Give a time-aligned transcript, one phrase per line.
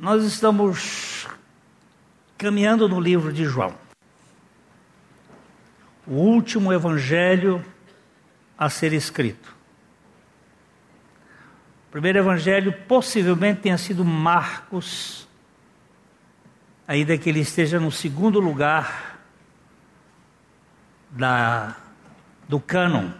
[0.00, 1.28] nós estamos
[2.38, 3.74] caminhando no livro de João,
[6.06, 7.62] o último evangelho
[8.56, 9.54] a ser escrito.
[11.86, 15.28] O primeiro evangelho possivelmente tenha sido Marcos,
[16.88, 19.20] ainda que ele esteja no segundo lugar
[21.10, 21.76] da,
[22.48, 23.10] do cânon.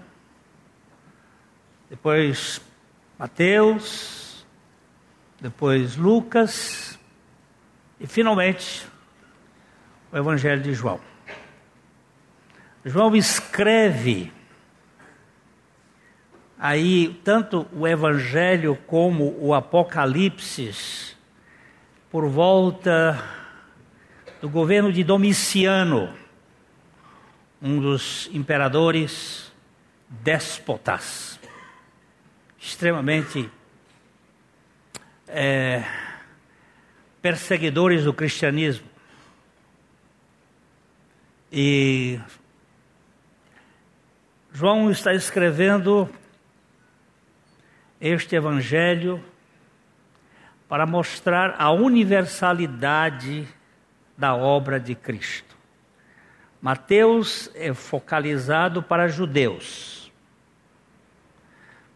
[1.90, 2.58] Depois
[3.18, 4.19] Mateus,
[5.40, 6.98] depois Lucas
[7.98, 8.86] e finalmente
[10.12, 11.00] o Evangelho de João.
[12.84, 14.32] João escreve
[16.58, 21.16] aí tanto o Evangelho como o Apocalipse
[22.10, 23.22] por volta
[24.40, 26.12] do governo de Domiciano,
[27.62, 29.52] um dos imperadores
[30.08, 31.38] déspotas,
[32.58, 33.50] extremamente
[35.32, 35.84] é,
[37.22, 38.86] perseguidores do cristianismo.
[41.52, 42.20] E
[44.52, 46.08] João está escrevendo
[48.00, 49.22] este evangelho
[50.68, 53.46] para mostrar a universalidade
[54.16, 55.56] da obra de Cristo.
[56.62, 60.12] Mateus é focalizado para judeus.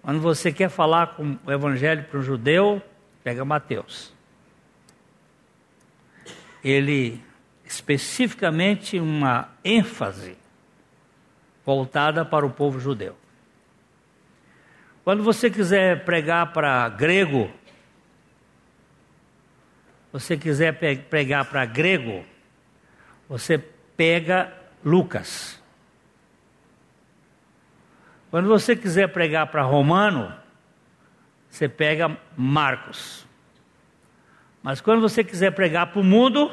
[0.02, 2.82] Quando você quer falar com o evangelho para um judeu,
[3.24, 4.12] pega Mateus.
[6.62, 7.24] Ele
[7.64, 10.36] especificamente uma ênfase
[11.64, 13.16] voltada para o povo judeu.
[15.02, 17.50] Quando você quiser pregar para grego,
[20.12, 22.24] você quiser pregar para grego,
[23.28, 24.52] você pega
[24.84, 25.60] Lucas.
[28.30, 30.43] Quando você quiser pregar para romano,
[31.54, 33.24] você pega Marcos.
[34.60, 36.52] Mas quando você quiser pregar para o mundo,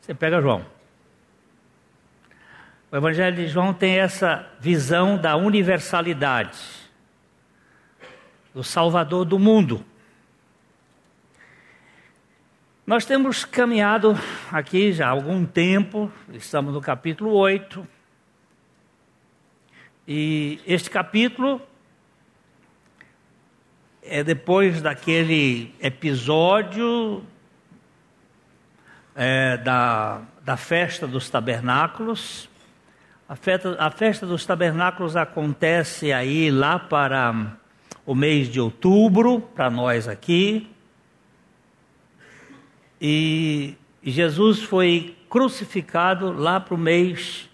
[0.00, 0.64] você pega João.
[2.90, 6.58] O Evangelho de João tem essa visão da universalidade,
[8.54, 9.84] do Salvador do mundo.
[12.86, 14.18] Nós temos caminhado
[14.50, 17.86] aqui já há algum tempo, estamos no capítulo 8,
[20.08, 21.60] e este capítulo
[24.02, 27.22] é depois daquele episódio
[29.14, 32.48] é, da, da festa dos tabernáculos,
[33.28, 37.56] a festa, a festa dos tabernáculos acontece aí lá para
[38.04, 40.68] o mês de outubro, para nós aqui.
[43.00, 47.48] E Jesus foi crucificado lá para o mês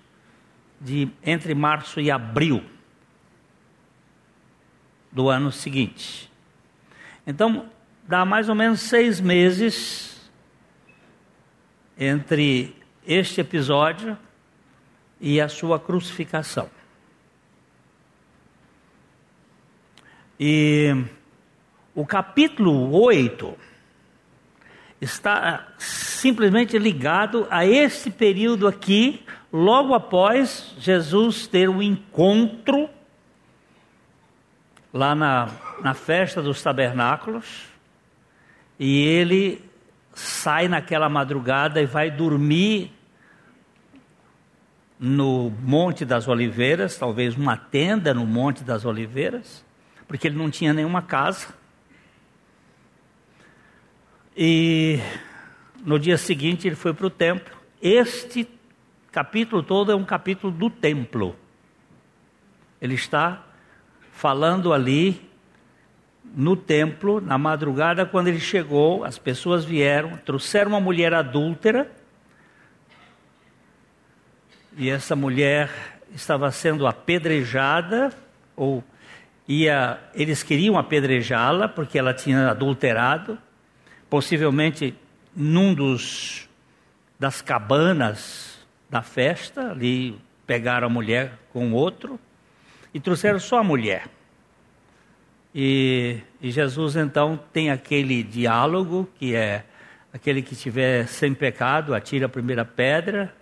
[0.80, 2.64] de entre março e abril
[5.12, 6.27] do ano seguinte.
[7.28, 7.66] Então,
[8.04, 10.18] dá mais ou menos seis meses
[11.98, 12.74] entre
[13.06, 14.16] este episódio
[15.20, 16.70] e a sua crucificação.
[20.40, 21.04] E
[21.94, 23.54] o capítulo 8
[24.98, 29.22] está simplesmente ligado a esse período aqui,
[29.52, 32.88] logo após Jesus ter um encontro
[34.92, 35.50] lá na,
[35.82, 37.66] na festa dos tabernáculos,
[38.78, 39.64] e ele
[40.14, 42.92] sai naquela madrugada e vai dormir
[44.98, 49.64] no Monte das Oliveiras, talvez uma tenda no Monte das Oliveiras,
[50.08, 51.54] porque ele não tinha nenhuma casa.
[54.36, 54.98] E
[55.84, 57.56] no dia seguinte ele foi para o templo.
[57.80, 58.48] Este
[59.12, 61.36] capítulo todo é um capítulo do templo.
[62.80, 63.44] Ele está
[64.18, 65.30] falando ali
[66.24, 71.88] no templo, na madrugada, quando ele chegou, as pessoas vieram, trouxeram uma mulher adúltera
[74.76, 75.70] e essa mulher
[76.12, 78.12] estava sendo apedrejada,
[78.56, 78.82] ou
[79.46, 83.38] ia, eles queriam apedrejá-la porque ela tinha adulterado,
[84.10, 84.96] possivelmente
[85.34, 86.48] num dos
[87.20, 92.18] das cabanas da festa, ali pegaram a mulher com outro
[92.98, 94.08] e trouxeram só a mulher.
[95.54, 99.64] E, e, Jesus então tem aquele diálogo que é
[100.12, 103.32] aquele que tiver sem pecado atira a primeira pedra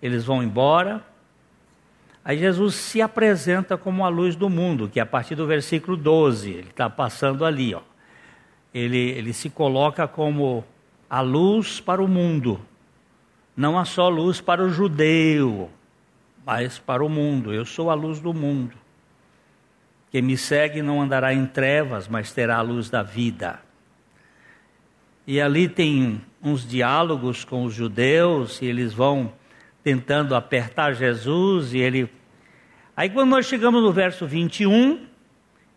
[0.00, 1.04] eles vão embora.
[2.24, 5.96] Aí Jesus se apresenta como a luz do mundo, que é a partir do versículo
[5.96, 7.80] 12, ele está passando ali, ó.
[8.72, 10.64] Ele, ele se coloca como
[11.08, 12.60] a luz para o mundo,
[13.56, 15.68] não a só luz para o judeu,
[16.46, 17.52] mas para o mundo.
[17.52, 18.79] Eu sou a luz do mundo.
[20.10, 23.60] Quem me segue não andará em trevas, mas terá a luz da vida.
[25.26, 29.32] E ali tem uns diálogos com os judeus, e eles vão
[29.84, 32.10] tentando apertar Jesus, e ele.
[32.96, 35.06] Aí quando nós chegamos no verso 21,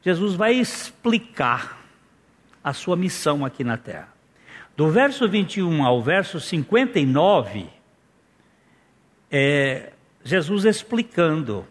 [0.01, 1.83] Jesus vai explicar
[2.63, 4.09] a sua missão aqui na terra.
[4.75, 7.67] Do verso 21 ao verso 59,
[9.29, 9.91] é
[10.23, 11.67] Jesus explicando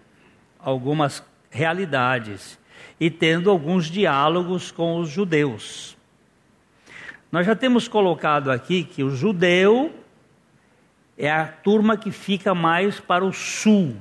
[0.59, 2.59] algumas realidades
[2.99, 5.97] e tendo alguns diálogos com os judeus.
[7.31, 9.95] Nós já temos colocado aqui que o judeu
[11.17, 13.97] é a turma que fica mais para o sul.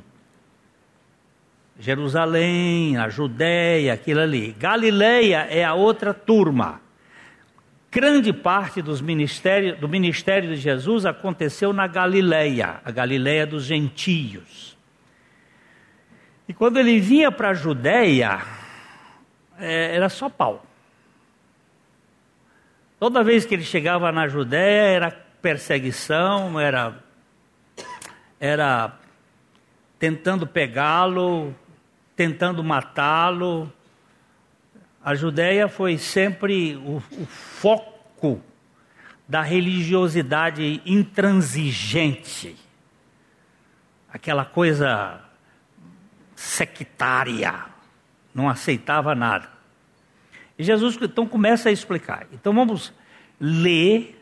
[1.79, 4.55] Jerusalém, a Judéia, aquilo ali.
[4.57, 6.79] Galileia é a outra turma.
[7.91, 14.77] Grande parte dos ministérios, do ministério de Jesus aconteceu na Galileia, a Galileia dos gentios.
[16.51, 18.41] E quando ele vinha para a Judéia,
[19.57, 20.65] é, era só pau.
[22.99, 25.11] Toda vez que ele chegava na Judéia era
[25.41, 27.01] perseguição, era,
[28.37, 28.99] era
[29.97, 31.55] tentando pegá-lo,
[32.17, 33.71] tentando matá-lo.
[35.01, 38.41] A Judéia foi sempre o, o foco
[39.25, 42.57] da religiosidade intransigente,
[44.11, 45.30] aquela coisa
[46.41, 47.65] sectária,
[48.33, 49.47] não aceitava nada.
[50.57, 52.25] E Jesus então começa a explicar.
[52.33, 52.91] Então vamos
[53.39, 54.19] ler.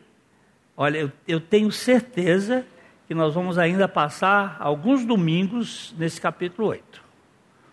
[0.76, 2.64] Olha, eu, eu tenho certeza
[3.08, 7.02] que nós vamos ainda passar alguns domingos nesse capítulo 8.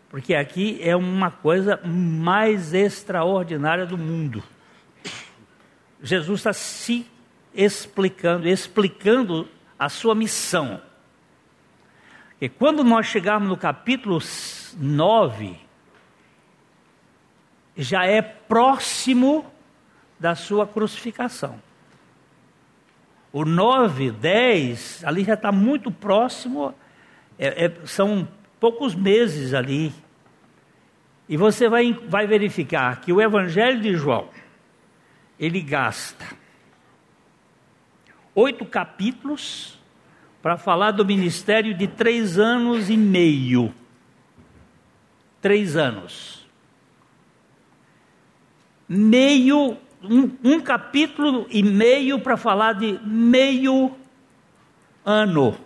[0.10, 4.42] Porque aqui é uma coisa mais extraordinária do mundo.
[6.02, 7.06] Jesus está se
[7.54, 9.48] explicando, explicando
[9.78, 10.82] a sua missão.
[12.40, 14.20] E quando nós chegarmos no capítulo
[14.78, 15.56] 9,
[17.76, 19.46] já é próximo
[20.20, 21.60] da sua crucificação.
[23.34, 26.74] O 9, 10, ali já está muito próximo,
[27.38, 28.28] é, é, são
[28.60, 29.94] poucos meses ali.
[31.28, 34.30] E você vai, vai verificar que o Evangelho de João,
[35.40, 36.26] ele gasta
[38.34, 39.77] oito capítulos
[40.42, 43.74] para falar do ministério de três anos e meio.
[45.42, 46.38] Três anos
[48.88, 53.96] meio, um, um capítulo e meio para falar de meio
[55.04, 55.58] ano.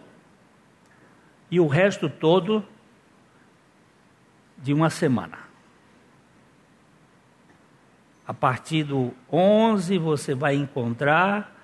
[1.50, 2.66] E o resto todo
[4.58, 5.40] de uma semana.
[8.26, 11.61] A partir do 11 você vai encontrar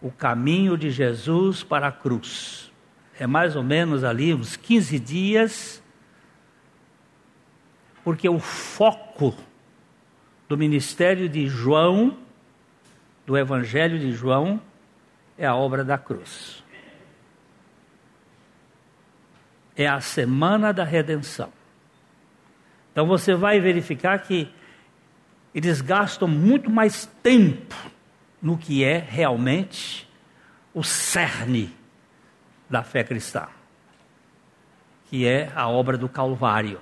[0.00, 2.72] o caminho de Jesus para a cruz.
[3.18, 5.82] É mais ou menos ali uns 15 dias,
[8.04, 9.34] porque o foco
[10.48, 12.16] do ministério de João,
[13.24, 14.60] do Evangelho de João,
[15.36, 16.62] é a obra da cruz.
[19.74, 21.52] É a semana da redenção.
[22.92, 24.48] Então você vai verificar que
[25.54, 27.74] eles gastam muito mais tempo
[28.40, 30.08] no que é realmente
[30.74, 31.74] o cerne
[32.68, 33.46] da fé cristã,
[35.08, 36.80] que é a obra do Calvário.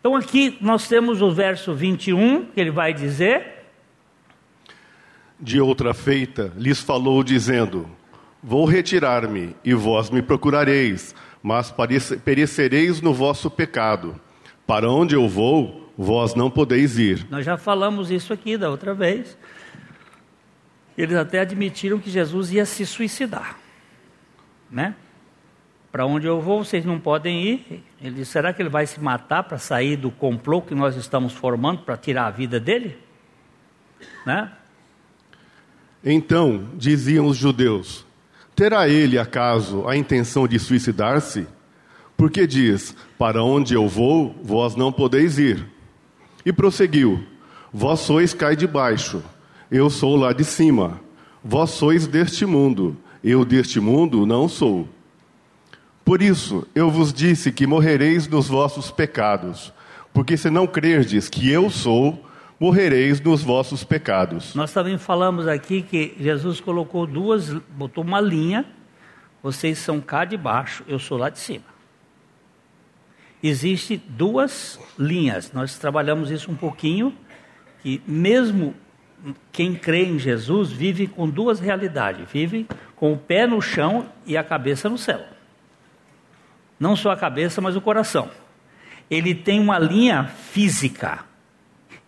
[0.00, 3.64] Então aqui nós temos o verso 21, que ele vai dizer:
[5.40, 7.88] De outra feita lhes falou, dizendo:
[8.42, 11.72] Vou retirar-me, e vós me procurareis, mas
[12.22, 14.20] perecereis no vosso pecado.
[14.66, 17.26] Para onde eu vou, vós não podeis ir.
[17.30, 19.38] Nós já falamos isso aqui da outra vez.
[20.96, 23.58] Eles até admitiram que Jesus ia se suicidar,
[24.70, 24.94] né?
[25.90, 27.84] Para onde eu vou, vocês não podem ir.
[28.00, 31.32] Ele disse: será que ele vai se matar para sair do complô que nós estamos
[31.32, 32.98] formando para tirar a vida dele?
[34.26, 34.50] Né?
[36.02, 38.04] Então diziam os judeus:
[38.56, 41.46] terá ele acaso a intenção de suicidar-se?
[42.16, 45.64] Porque diz: Para onde eu vou, vós não podeis ir.
[46.44, 47.24] E prosseguiu:
[47.72, 49.22] Vós sois cai de baixo,
[49.74, 51.00] eu sou lá de cima.
[51.42, 54.88] Vós sois deste mundo, eu deste mundo não sou.
[56.04, 59.72] Por isso eu vos disse que morrereis nos vossos pecados,
[60.12, 62.24] porque se não crerdes que eu sou,
[62.60, 64.54] morrereis nos vossos pecados.
[64.54, 68.64] Nós também falamos aqui que Jesus colocou duas, botou uma linha,
[69.42, 71.64] vocês são cá de baixo, eu sou lá de cima.
[73.42, 77.12] Existem duas linhas, nós trabalhamos isso um pouquinho,
[77.82, 78.72] que mesmo
[79.52, 82.66] quem crê em Jesus vive com duas realidades, vive
[82.96, 85.34] com o pé no chão e a cabeça no céu
[86.78, 88.30] não só a cabeça, mas o coração.
[89.10, 91.24] Ele tem uma linha física.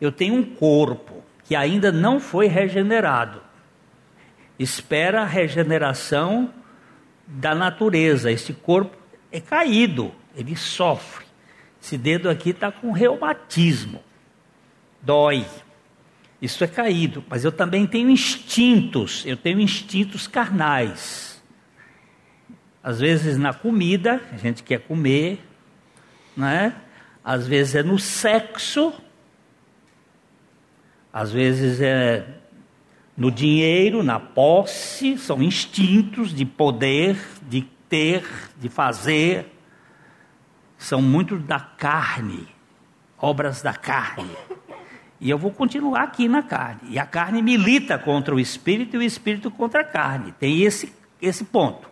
[0.00, 3.40] Eu tenho um corpo que ainda não foi regenerado.
[4.58, 6.52] Espera a regeneração
[7.26, 8.30] da natureza.
[8.30, 8.96] Esse corpo
[9.30, 11.24] é caído, ele sofre.
[11.80, 14.02] Esse dedo aqui está com reumatismo,
[15.00, 15.46] dói.
[16.40, 21.42] Isso é caído, mas eu também tenho instintos, eu tenho instintos carnais.
[22.82, 25.42] Às vezes na comida, a gente quer comer,
[26.36, 26.74] né?
[27.24, 28.92] Às vezes é no sexo,
[31.12, 32.26] às vezes é
[33.16, 37.16] no dinheiro, na posse, são instintos de poder,
[37.48, 38.24] de ter,
[38.58, 39.52] de fazer.
[40.76, 42.46] São muito da carne,
[43.18, 44.30] obras da carne.
[45.20, 46.80] E eu vou continuar aqui na carne.
[46.90, 50.32] E a carne milita contra o espírito e o espírito contra a carne.
[50.32, 51.88] Tem esse, esse ponto.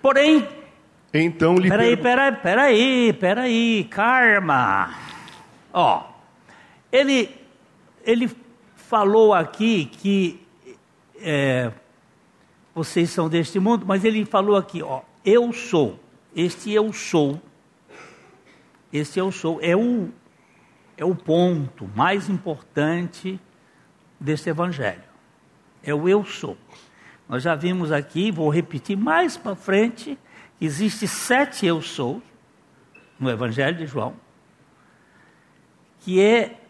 [0.00, 0.48] Porém.
[1.12, 4.94] Então lhe Peraí, peraí, peraí, peraí, karma.
[5.72, 6.04] Ó,
[6.90, 7.28] ele,
[8.02, 8.30] ele
[8.74, 10.40] falou aqui que
[11.20, 11.70] é,
[12.74, 16.00] vocês são deste mundo, mas ele falou aqui, ó, eu sou.
[16.34, 17.40] Este eu sou.
[18.90, 19.58] Este eu sou.
[19.62, 20.08] É o
[20.96, 23.40] é o ponto mais importante
[24.18, 25.02] desse evangelho.
[25.82, 26.56] É o eu sou.
[27.28, 30.18] Nós já vimos aqui, vou repetir mais para frente,
[30.60, 32.22] existe sete eu sou
[33.18, 34.14] no evangelho de João,
[36.00, 36.60] que é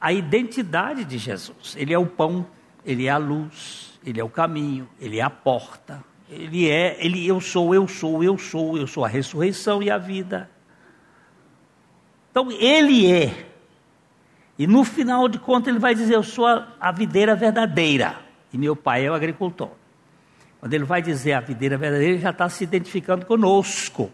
[0.00, 1.74] a identidade de Jesus.
[1.76, 2.46] Ele é o pão,
[2.84, 6.02] ele é a luz, ele é o caminho, ele é a porta.
[6.28, 9.98] Ele é, ele eu sou, eu sou, eu sou, eu sou a ressurreição e a
[9.98, 10.48] vida.
[12.30, 13.49] Então ele é
[14.60, 18.18] e no final de contas ele vai dizer: Eu sou a, videira verdadeira
[18.52, 19.70] e meu pai é o agricultor.
[20.58, 24.10] Quando ele vai dizer a videira verdadeira, ele já está se identificando conosco,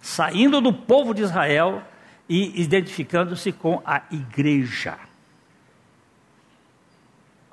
[0.00, 1.82] saindo do povo de Israel
[2.26, 4.96] e identificando-se com a igreja,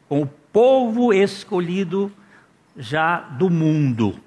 [0.08, 2.10] com o povo escolhido
[2.78, 4.18] já do mundo,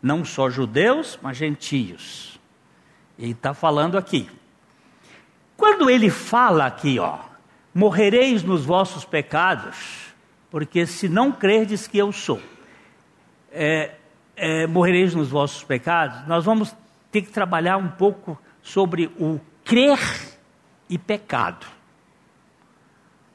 [0.00, 2.38] não só judeus, mas gentios.
[3.18, 4.30] Ele está falando aqui.
[5.56, 7.29] Quando ele fala aqui, ó,
[7.74, 10.12] morrereis nos vossos pecados,
[10.50, 12.40] porque se não crerdes que eu sou,
[13.52, 13.94] é,
[14.36, 16.74] é, morrereis nos vossos pecados, nós vamos
[17.10, 19.98] ter que trabalhar um pouco sobre o crer
[20.88, 21.66] e pecado.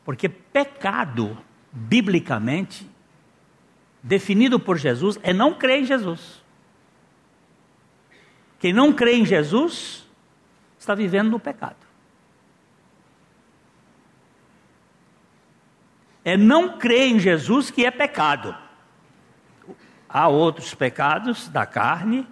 [0.03, 1.37] Porque pecado,
[1.71, 2.87] biblicamente,
[4.03, 6.43] definido por Jesus, é não crer em Jesus.
[8.59, 10.07] Quem não crê em Jesus
[10.77, 11.84] está vivendo no pecado.
[16.25, 18.55] É não crer em Jesus que é pecado.
[20.09, 22.27] Há outros pecados da carne,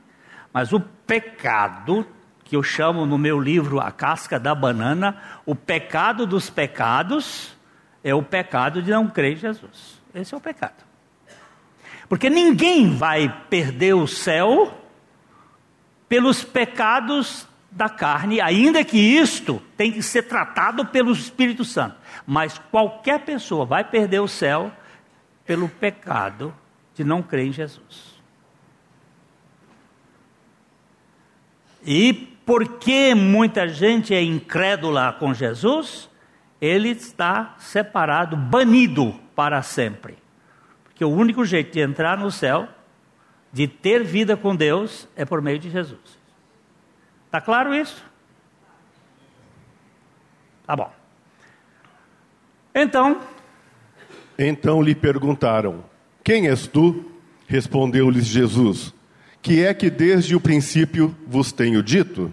[0.52, 2.06] mas o pecado,
[2.44, 7.56] que eu chamo no meu livro A Casca da Banana, o pecado dos pecados,
[8.04, 10.02] é o pecado de não crer em Jesus.
[10.16, 10.84] Esse é o pecado.
[12.10, 14.76] Porque ninguém vai perder o céu
[16.10, 21.96] pelos pecados da carne, ainda que isto tem que ser tratado pelo Espírito Santo.
[22.26, 24.72] Mas qualquer pessoa vai perder o céu
[25.46, 26.54] pelo pecado
[26.94, 28.14] de não crer em Jesus.
[31.86, 32.14] E
[32.46, 36.10] porque muita gente é incrédula com Jesus,
[36.62, 40.18] ele está separado, banido para sempre.
[40.84, 42.70] Porque o único jeito de entrar no céu,
[43.52, 46.23] de ter vida com Deus, é por meio de Jesus.
[47.34, 48.06] Está claro isso?
[50.68, 50.94] Tá bom.
[52.76, 53.20] Então.
[54.38, 55.84] Então lhe perguntaram:
[56.24, 57.04] Quem és tu?
[57.48, 58.94] Respondeu-lhes Jesus:
[59.42, 62.32] Que é que desde o princípio vos tenho dito?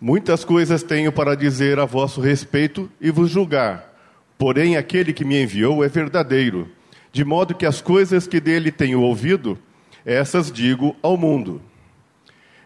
[0.00, 3.94] Muitas coisas tenho para dizer a vosso respeito e vos julgar.
[4.36, 6.68] Porém, aquele que me enviou é verdadeiro,
[7.12, 9.56] de modo que as coisas que dele tenho ouvido,
[10.04, 11.62] essas digo ao mundo.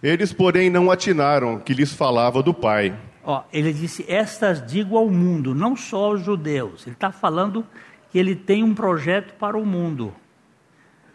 [0.03, 2.97] Eles, porém, não atinaram que lhes falava do Pai.
[3.23, 6.87] Ó, ele disse: Estas digo ao mundo, não só aos judeus.
[6.87, 7.67] Ele está falando
[8.11, 10.15] que ele tem um projeto para o mundo.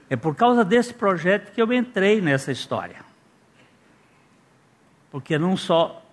[0.10, 2.98] É por causa desse projeto que eu entrei nessa história.
[5.12, 6.04] Porque não só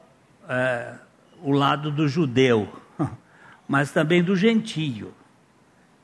[0.49, 0.95] é,
[1.43, 2.69] o lado do judeu,
[3.69, 5.13] mas também do gentio.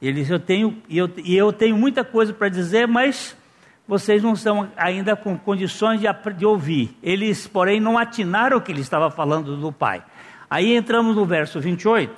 [0.00, 3.36] Ele Eu tenho, eu, eu tenho muita coisa para dizer, mas
[3.88, 6.94] vocês não estão ainda com condições de, de ouvir.
[7.02, 10.04] Eles, porém, não atinaram o que ele estava falando do Pai.
[10.50, 12.12] Aí entramos no verso 28.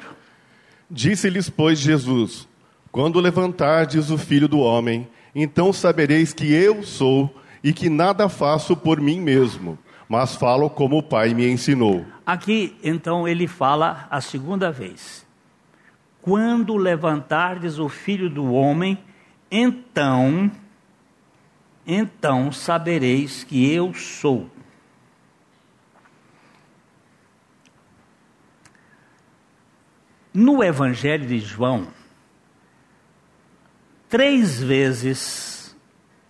[0.91, 2.49] Disse-lhes, pois, Jesus:
[2.91, 8.77] Quando levantardes o filho do homem, então sabereis que eu sou e que nada faço
[8.77, 12.05] por mim mesmo, mas falo como o Pai me ensinou.
[12.27, 15.25] Aqui, então, ele fala a segunda vez.
[16.21, 18.99] quando levantardes o filho do homem,
[19.51, 20.51] então,
[21.87, 24.51] então sabereis que eu sou.
[30.33, 31.89] No Evangelho de João,
[34.09, 35.77] três vezes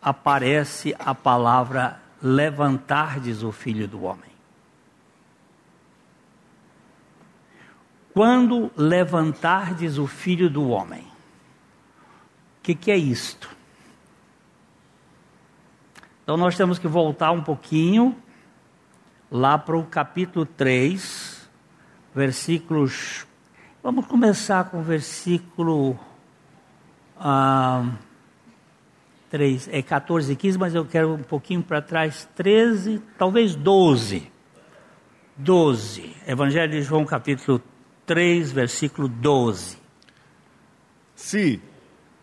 [0.01, 4.31] aparece a palavra levantardes o filho do homem.
[8.13, 11.03] Quando levantardes o filho do homem.
[11.03, 13.60] O que, que é isto?
[16.31, 18.15] Então nós temos que voltar um pouquinho
[19.29, 21.51] lá para o capítulo 3,
[22.15, 23.27] versículos
[23.83, 25.99] Vamos começar com o versículo
[27.19, 27.85] ah,
[29.29, 34.31] 3, é 14 e 15, mas eu quero um pouquinho para trás, 13, talvez 12.
[35.37, 36.15] 12.
[36.29, 37.61] Evangelho de João, capítulo
[38.07, 39.79] 3, versículo 12.
[41.13, 41.61] Se,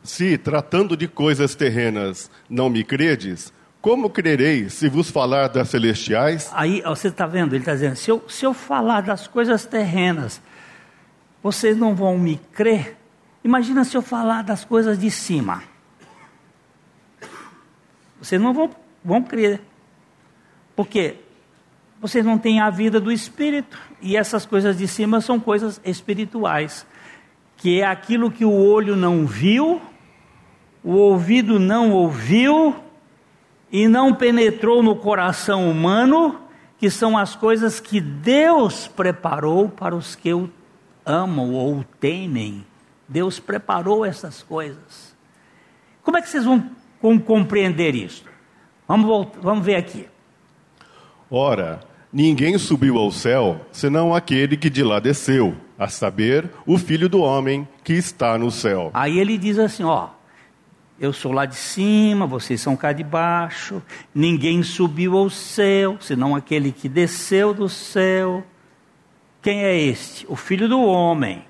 [0.02, 3.52] se tratando de coisas terrenas não me credes,
[3.88, 6.52] como crereis se vos falar das celestiais?
[6.54, 10.42] Aí você está vendo, ele está dizendo: se eu, se eu falar das coisas terrenas,
[11.42, 12.98] vocês não vão me crer.
[13.46, 15.64] Imagina se eu falar das coisas de cima.
[18.20, 18.70] Vocês não vão,
[19.06, 19.62] vão crer.
[20.76, 21.16] Porque
[22.02, 23.80] vocês não têm a vida do Espírito.
[24.02, 26.86] E essas coisas de cima são coisas espirituais.
[27.56, 29.82] Que é aquilo que o olho não viu,
[30.84, 32.76] o ouvido não ouviu
[33.72, 36.40] e não penetrou no coração humano,
[36.78, 40.50] que são as coisas que Deus preparou para os que o
[41.06, 42.66] amam ou temem.
[43.08, 45.16] Deus preparou essas coisas.
[46.04, 46.70] Como é que vocês vão
[47.26, 48.24] compreender isso?
[48.88, 50.08] Vamos, voltar, vamos ver aqui.
[51.30, 51.82] Ora,
[52.12, 57.20] ninguém subiu ao céu senão aquele que de lá desceu, a saber, o filho do
[57.20, 58.92] homem que está no céu.
[58.94, 60.10] Aí ele diz assim: ó,
[61.00, 63.82] eu sou lá de cima, vocês são cá de baixo,
[64.14, 68.44] ninguém subiu ao céu, senão aquele que desceu do céu.
[69.42, 70.26] Quem é este?
[70.28, 71.46] O filho do homem.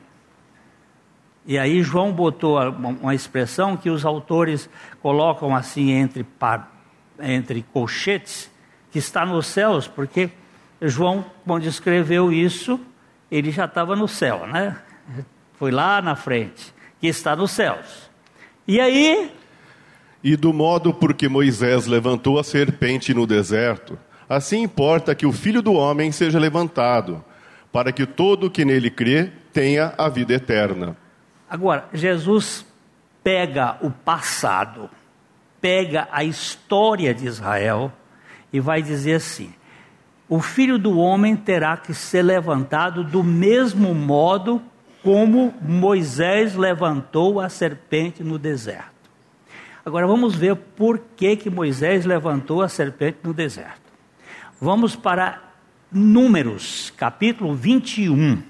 [1.46, 4.70] E aí João botou uma expressão que os autores
[5.02, 6.26] colocam assim entre,
[7.22, 8.52] entre colchetes,
[8.92, 10.30] que está nos céus, porque
[10.82, 12.78] João, quando escreveu isso,
[13.32, 14.78] ele já estava no céu, né?
[15.54, 18.10] Foi lá na frente, que está nos céus.
[18.68, 19.37] E aí.
[20.24, 25.32] E do modo por que Moisés levantou a serpente no deserto, assim importa que o
[25.32, 27.24] filho do homem seja levantado
[27.72, 30.98] para que todo que nele crê tenha a vida eterna.
[31.50, 32.66] Agora, Jesus
[33.24, 34.90] pega o passado,
[35.62, 37.92] pega a história de Israel
[38.52, 39.54] e vai dizer assim:
[40.30, 44.62] o filho do homem terá que ser levantado do mesmo modo
[45.02, 48.97] como Moisés levantou a serpente no deserto.
[49.88, 53.90] Agora vamos ver por que, que Moisés levantou a serpente no deserto.
[54.60, 55.42] Vamos para
[55.90, 58.44] Números, capítulo 21.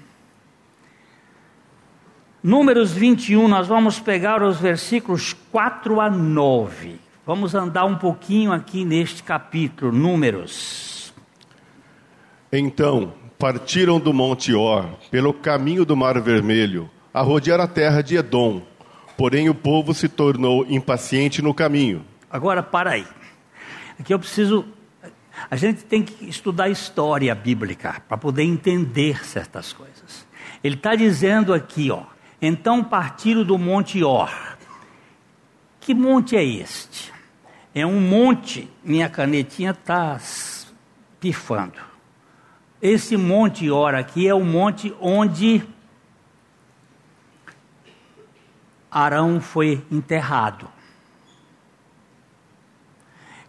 [2.42, 6.98] Números 21, nós vamos pegar os versículos 4 a 9.
[7.24, 11.14] Vamos andar um pouquinho aqui neste capítulo, Números.
[12.50, 18.16] Então partiram do Monte Or, pelo caminho do Mar Vermelho, a rodear a terra de
[18.16, 18.60] Edom.
[19.18, 22.04] Porém, o povo se tornou impaciente no caminho.
[22.30, 23.06] Agora, para aí.
[23.98, 24.64] Aqui eu preciso
[25.50, 30.26] a gente tem que estudar história bíblica para poder entender certas coisas.
[30.62, 32.04] Ele está dizendo aqui, ó.
[32.40, 34.30] Então partiram do Monte Or.
[35.80, 37.12] Que monte é este?
[37.74, 40.20] É um monte, minha canetinha está
[41.20, 41.78] pifando.
[42.80, 45.64] Esse Monte Or aqui é o monte onde
[48.90, 50.68] Arão foi enterrado.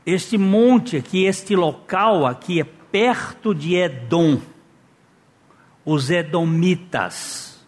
[0.05, 4.41] Este monte aqui, este local aqui é perto de Edom,
[5.85, 7.63] os Edomitas.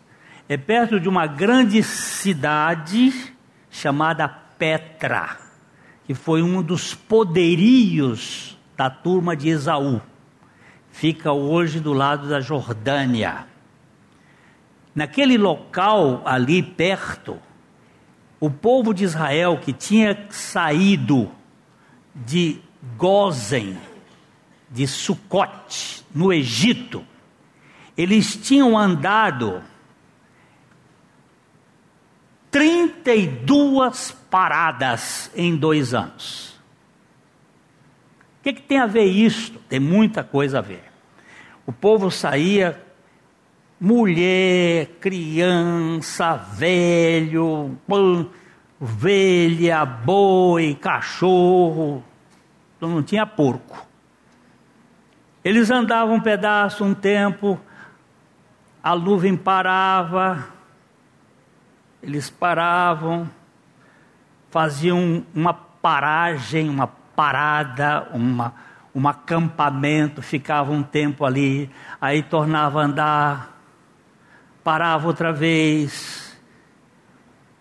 [0.49, 3.13] É perto de uma grande cidade
[3.69, 5.37] chamada Petra,
[6.05, 10.01] que foi um dos poderios da turma de Esaú.
[10.89, 13.47] Fica hoje do lado da Jordânia.
[14.93, 17.39] Naquele local ali perto,
[18.41, 21.31] o povo de Israel que tinha saído
[22.13, 22.59] de
[22.97, 23.77] Gozen,
[24.67, 27.05] de Sucote, no Egito,
[27.95, 29.61] eles tinham andado
[32.49, 36.59] 32 paradas em dois anos.
[38.39, 39.59] O que, que tem a ver isto?
[39.69, 40.83] Tem muita coisa a ver.
[41.63, 42.81] O povo saía
[43.81, 47.75] mulher, criança, velho,
[48.79, 52.03] ovelha, boi, cachorro,
[52.77, 53.87] então não tinha porco.
[55.43, 57.59] Eles andavam um pedaço, um tempo,
[58.83, 60.45] a nuvem parava,
[62.03, 63.27] eles paravam,
[64.51, 68.53] faziam uma paragem, uma parada, uma,
[68.93, 71.67] um acampamento, ficavam um tempo ali,
[71.99, 73.60] aí tornava a andar,
[74.63, 76.37] parava outra vez,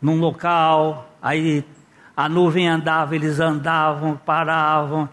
[0.01, 1.65] num local, aí
[2.17, 5.09] a nuvem andava, eles andavam, paravam.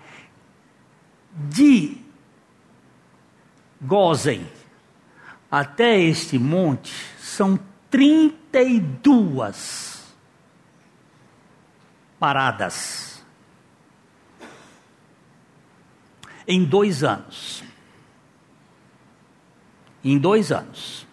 [1.33, 1.97] De
[3.81, 4.47] Gozem
[5.49, 7.57] até este monte são
[7.89, 10.13] 32
[12.19, 13.25] paradas.
[16.45, 17.63] Em dois anos.
[20.03, 21.06] Em dois anos.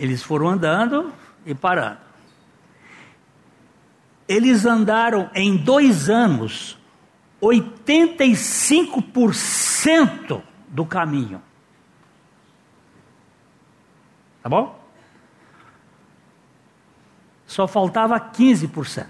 [0.00, 1.12] Eles foram andando
[1.44, 1.98] e parando.
[4.26, 6.78] Eles andaram em dois anos
[7.42, 11.42] 85% do caminho.
[14.42, 14.82] Tá bom?
[17.46, 19.06] Só faltava 15%.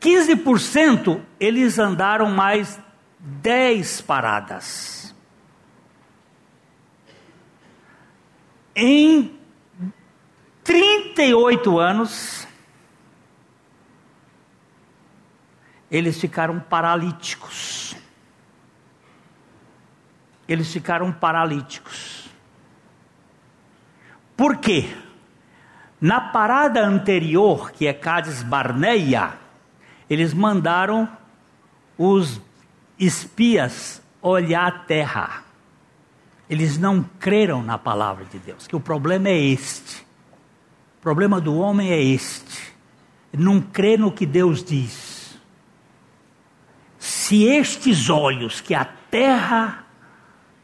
[0.00, 2.80] 15% eles andaram mais
[3.18, 5.07] 10 paradas.
[8.80, 9.36] Em
[10.62, 12.46] 38 anos,
[15.90, 17.96] eles ficaram paralíticos.
[20.46, 22.30] Eles ficaram paralíticos.
[24.36, 24.96] Por quê?
[26.00, 29.36] Na parada anterior, que é Cades Barneia,
[30.08, 31.08] eles mandaram
[31.98, 32.40] os
[32.96, 35.47] espias olhar a terra.
[36.48, 40.06] Eles não creram na palavra de Deus, que o problema é este.
[40.98, 42.74] O problema do homem é este.
[43.32, 45.38] Não crê no que Deus diz.
[46.98, 49.84] Se estes olhos que a terra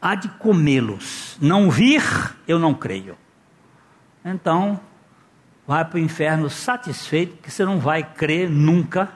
[0.01, 2.03] há de comê-los não vir,
[2.47, 3.15] eu não creio.
[4.23, 4.79] Então,
[5.67, 9.11] vai para o inferno satisfeito, que você não vai crer nunca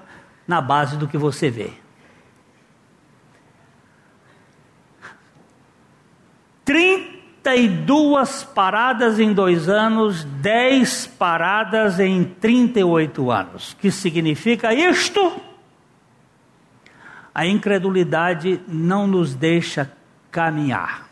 [0.48, 1.74] na base do que você vê.
[6.70, 13.76] 32 paradas em dois anos, 10 paradas em 38 anos.
[13.82, 15.42] Que significa isto?
[17.34, 19.92] A incredulidade não nos deixa
[20.30, 21.10] caminhar.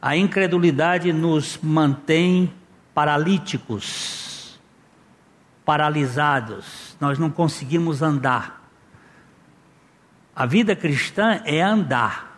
[0.00, 2.50] A incredulidade nos mantém
[2.94, 4.58] paralíticos,
[5.66, 8.66] paralisados, nós não conseguimos andar.
[10.34, 12.33] A vida cristã é andar.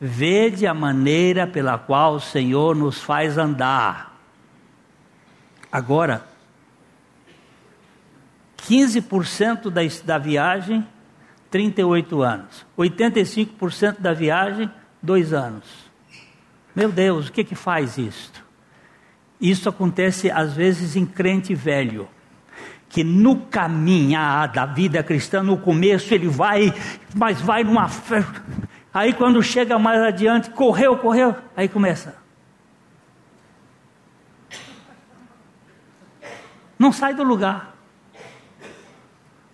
[0.00, 4.18] Vede a maneira pela qual o Senhor nos faz andar.
[5.70, 6.24] Agora,
[8.66, 10.86] 15% da, da viagem,
[11.50, 12.66] 38 anos.
[12.78, 14.70] 85% da viagem,
[15.02, 15.90] 2 anos.
[16.74, 18.44] Meu Deus, o que que faz isto?
[19.40, 22.08] Isso acontece às vezes em crente velho,
[22.88, 26.72] que no caminhar da vida cristã, no começo ele vai,
[27.14, 27.88] mas vai numa
[28.92, 32.16] Aí quando chega mais adiante, correu, correu, aí começa.
[36.78, 37.74] Não sai do lugar.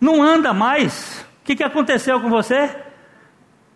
[0.01, 1.27] Não anda mais.
[1.43, 2.75] O que, que aconteceu com você?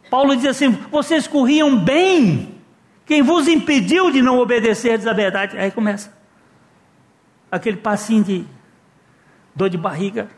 [0.08, 2.60] Paulo diz assim: vocês corriam bem.
[3.04, 5.58] Quem vos impediu de não obedecer a verdade?
[5.58, 6.16] Aí começa.
[7.50, 8.44] Aquele passinho de
[9.54, 10.28] dor de barriga.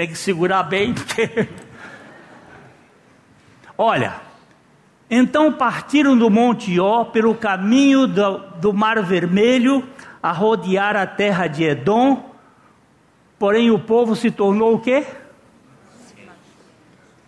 [0.00, 1.46] Tem que segurar bem, porque.
[3.76, 4.14] Olha,
[5.10, 9.86] então partiram do Monte Ó pelo caminho do, do Mar Vermelho
[10.22, 12.34] a rodear a terra de Edom,
[13.38, 15.04] porém o povo se tornou o quê?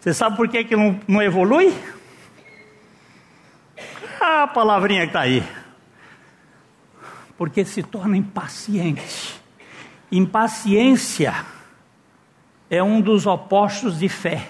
[0.00, 1.74] Você sabe por que, que não, não evolui?
[4.18, 5.44] A palavrinha que está aí.
[7.36, 9.38] Porque se torna impaciente.
[10.10, 11.34] Impaciência
[12.72, 14.48] é um dos opostos de fé.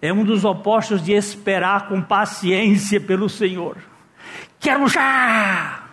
[0.00, 3.76] É um dos opostos de esperar com paciência pelo Senhor.
[4.58, 5.90] Quero já!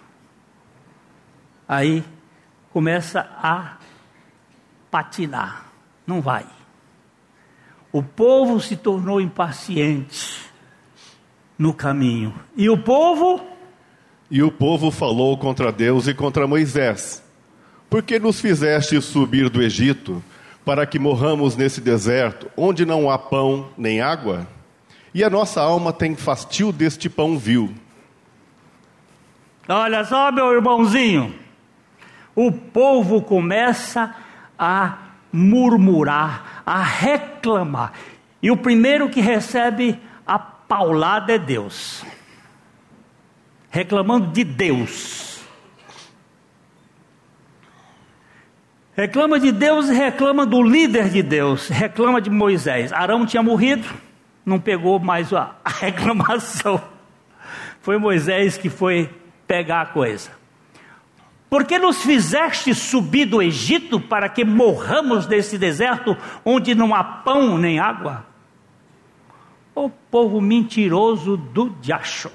[1.67, 2.05] Aí
[2.71, 3.79] começa a
[4.89, 5.65] patinar.
[6.07, 6.45] Não vai.
[7.91, 10.39] O povo se tornou impaciente
[11.59, 12.33] no caminho.
[12.55, 13.45] E o povo?
[14.31, 17.22] E o povo falou contra Deus e contra Moisés:
[17.93, 20.23] por que nos fizeste subir do Egito
[20.65, 24.47] para que morramos nesse deserto, onde não há pão nem água?
[25.13, 27.71] E a nossa alma tem fastio deste pão vil.
[29.69, 31.35] Olha só, meu irmãozinho,
[32.35, 34.15] o povo começa
[34.57, 34.97] a
[35.31, 37.93] murmurar, a reclamar.
[38.41, 42.03] E o primeiro que recebe a paulada é Deus.
[43.69, 45.32] Reclamando de Deus.
[48.95, 52.93] Reclama de Deus e reclama do líder de Deus, reclama de Moisés.
[52.93, 53.87] Arão tinha morrido,
[54.45, 56.79] não pegou mais a, reclamação.
[57.81, 59.09] Foi Moisés que foi
[59.47, 60.29] pegar a coisa.
[61.49, 67.57] Porque nos fizeste subir do Egito para que morramos nesse deserto onde não há pão
[67.57, 68.25] nem água?
[69.75, 72.31] O povo mentiroso do diacho.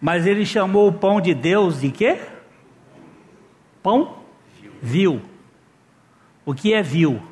[0.00, 2.18] Mas ele chamou o pão de Deus de quê?
[3.84, 4.16] Pão
[4.80, 5.20] vil.
[6.42, 7.22] O que é vil?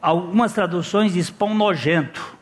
[0.00, 2.36] Algumas traduções diz pão nojento.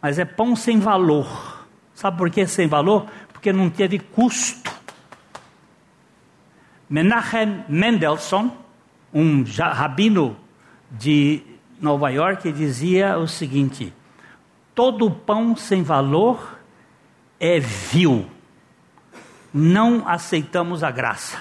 [0.00, 1.66] Mas é pão sem valor.
[1.92, 3.04] Sabe por que sem valor?
[3.32, 4.72] Porque não teve custo.
[6.88, 8.50] Menachem Mendelssohn,
[9.12, 10.36] um rabino
[10.88, 11.42] de
[11.80, 13.92] Nova York, dizia o seguinte:
[14.72, 16.60] todo pão sem valor
[17.40, 18.35] é vil
[19.56, 21.38] não aceitamos a graça,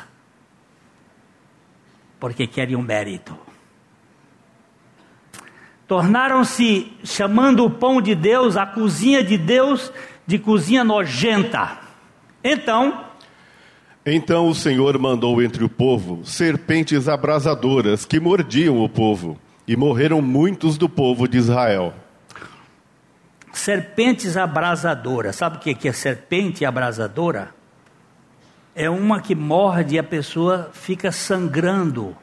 [2.17, 3.38] porque querem um mérito.
[5.86, 9.91] Tornaram-se, chamando o pão de Deus, a cozinha de Deus,
[10.25, 11.78] de cozinha nojenta.
[12.41, 13.06] Então,
[14.06, 20.21] então o Senhor mandou entre o povo serpentes abrasadoras que mordiam o povo, e morreram
[20.21, 21.93] muitos do povo de Israel.
[23.51, 27.54] Serpentes abrasadoras, sabe o que é serpente abrasadora?
[28.75, 32.15] É uma que morde e a pessoa fica sangrando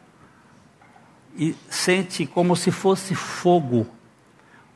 [1.34, 3.86] e sente como se fosse fogo.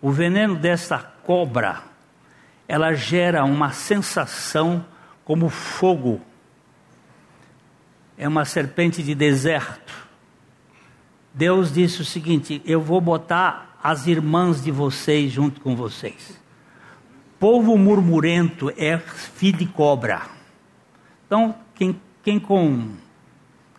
[0.01, 1.83] O veneno dessa cobra,
[2.67, 4.87] ela gera uma sensação
[5.23, 6.21] como fogo.
[8.17, 10.09] É uma serpente de deserto.
[11.35, 16.41] Deus disse o seguinte: Eu vou botar as irmãs de vocês junto com vocês.
[17.39, 20.23] Povo murmurento é filho de cobra.
[21.27, 22.89] Então, quem, quem com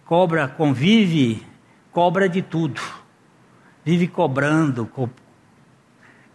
[0.06, 1.44] cobra convive,
[1.92, 2.80] cobra de tudo.
[3.84, 5.10] Vive cobrando, co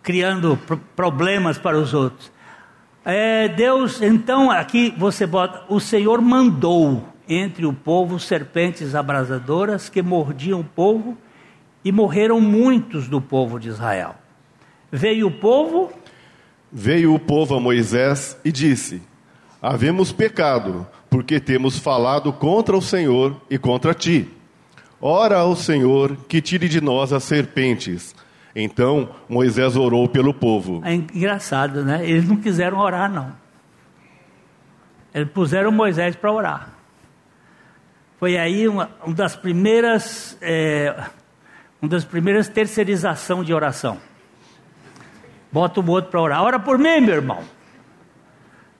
[0.02, 2.32] criando pro problemas para os outros.
[3.04, 10.02] É, Deus, então aqui você bota, o Senhor mandou entre o povo serpentes abrasadoras que
[10.02, 11.16] mordiam o povo
[11.84, 14.16] e morreram muitos do povo de Israel.
[14.90, 15.92] Veio o povo.
[16.70, 19.02] Veio o povo a Moisés e disse:
[19.60, 24.26] Havemos pecado, porque temos falado contra o Senhor e contra ti.
[24.98, 28.14] Ora ao Senhor que tire de nós as serpentes.
[28.56, 30.80] Então Moisés orou pelo povo.
[30.82, 32.08] É engraçado, né?
[32.08, 33.30] Eles não quiseram orar, não.
[35.12, 36.70] Eles puseram Moisés para orar.
[38.18, 40.96] Foi aí uma, uma das primeiras, é,
[41.82, 43.98] uma das primeiras terceirização de oração.
[45.52, 46.42] Bota o outro para orar.
[46.42, 47.40] Ora por mim, meu irmão.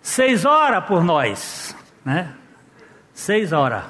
[0.01, 2.35] Seis horas por nós né?
[3.13, 3.85] Seis horas.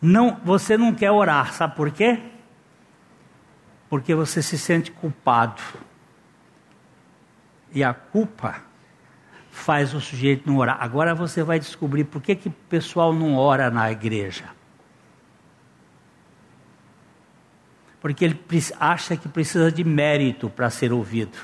[0.00, 2.20] Não, você não quer orar, sabe por quê?
[3.88, 5.62] Porque você se sente culpado.
[7.72, 8.62] E a culpa
[9.50, 10.78] faz o sujeito não orar.
[10.80, 14.44] Agora você vai descobrir por que, que o pessoal não ora na igreja.
[18.00, 18.38] Porque ele
[18.78, 21.36] acha que precisa de mérito para ser ouvido.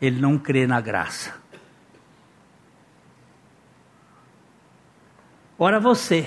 [0.00, 1.39] Ele não crê na graça.
[5.62, 6.26] Ora você.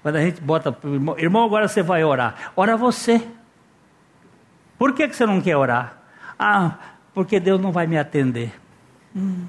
[0.00, 2.50] Quando a gente bota para o irmão, irmão, agora você vai orar.
[2.56, 3.28] Ora você.
[4.78, 6.00] Por que, que você não quer orar?
[6.38, 6.78] Ah,
[7.12, 8.58] porque Deus não vai me atender.
[9.14, 9.46] Hum,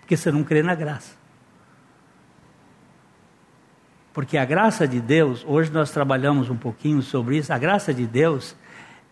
[0.00, 1.14] porque você não crê na graça.
[4.14, 8.06] Porque a graça de Deus, hoje nós trabalhamos um pouquinho sobre isso, a graça de
[8.06, 8.56] Deus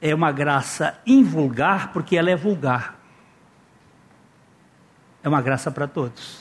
[0.00, 2.98] é uma graça invulgar, porque ela é vulgar.
[5.22, 6.39] É uma graça para todos.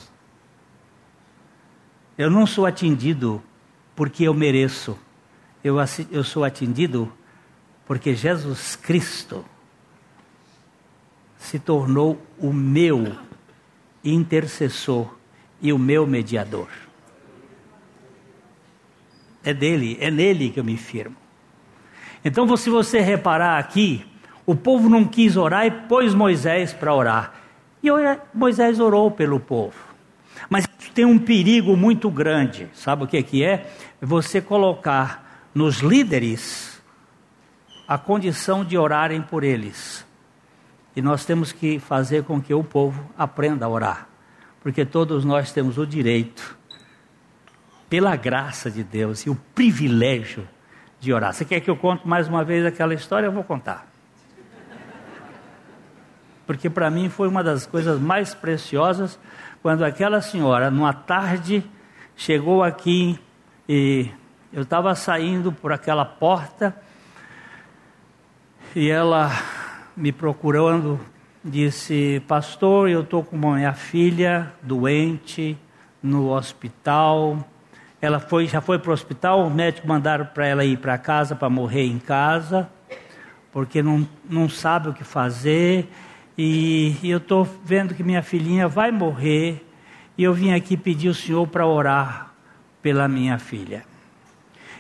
[2.19, 3.41] Eu não sou atendido
[3.95, 4.99] porque eu mereço.
[5.63, 5.77] Eu,
[6.11, 7.09] eu sou atendido
[7.87, 9.45] porque Jesus Cristo
[11.37, 13.15] se tornou o meu
[14.03, 15.15] intercessor
[15.61, 16.67] e o meu mediador.
[19.41, 21.15] É dele, é nele que eu me firmo.
[22.25, 24.05] Então, se você reparar aqui,
[24.45, 27.33] o povo não quis orar e pôs Moisés para orar.
[27.81, 27.87] E
[28.33, 29.77] Moisés orou pelo povo.
[30.49, 30.67] Mas
[30.99, 32.67] tem um perigo muito grande.
[32.73, 33.71] Sabe o que, que é?
[34.01, 36.83] Você colocar nos líderes
[37.87, 40.05] a condição de orarem por eles.
[40.93, 44.09] E nós temos que fazer com que o povo aprenda a orar.
[44.61, 46.57] Porque todos nós temos o direito,
[47.89, 50.45] pela graça de Deus e o privilégio
[50.99, 51.31] de orar.
[51.31, 53.27] Você quer que eu conte mais uma vez aquela história?
[53.27, 53.87] Eu vou contar.
[56.45, 59.17] Porque para mim foi uma das coisas mais preciosas
[59.61, 61.63] quando aquela senhora, numa tarde,
[62.15, 63.19] chegou aqui
[63.67, 64.09] e
[64.51, 66.75] eu estava saindo por aquela porta
[68.75, 69.31] e ela
[69.95, 70.99] me procurando
[71.43, 75.57] disse: Pastor, eu estou com minha filha doente
[76.01, 77.37] no hospital
[78.01, 81.35] ela foi, já foi para o hospital, o médico mandaram para ela ir para casa
[81.35, 82.69] para morrer em casa,
[83.51, 85.89] porque não, não sabe o que fazer.
[86.41, 89.65] E, eu estou vendo que minha filhinha vai morrer.
[90.17, 92.33] E eu vim aqui pedir o Senhor para orar
[92.81, 93.83] pela minha filha.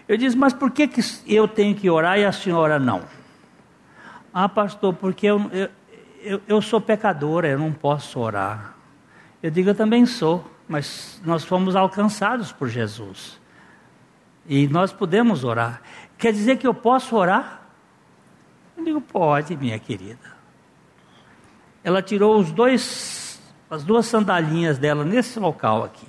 [0.07, 3.03] Eu disse, mas por que, que eu tenho que orar e a senhora não?
[4.33, 5.69] Ah, pastor, porque eu, eu,
[6.21, 8.75] eu, eu sou pecadora, eu não posso orar.
[9.43, 13.41] Eu digo, eu também sou mas nós fomos alcançados por Jesus.
[14.47, 15.81] E nós podemos orar.
[16.15, 17.67] Quer dizer que eu posso orar?
[18.77, 20.38] Eu digo, pode, minha querida.
[21.89, 26.05] Ela tirou os dois, as duas sandalinhas dela nesse local aqui.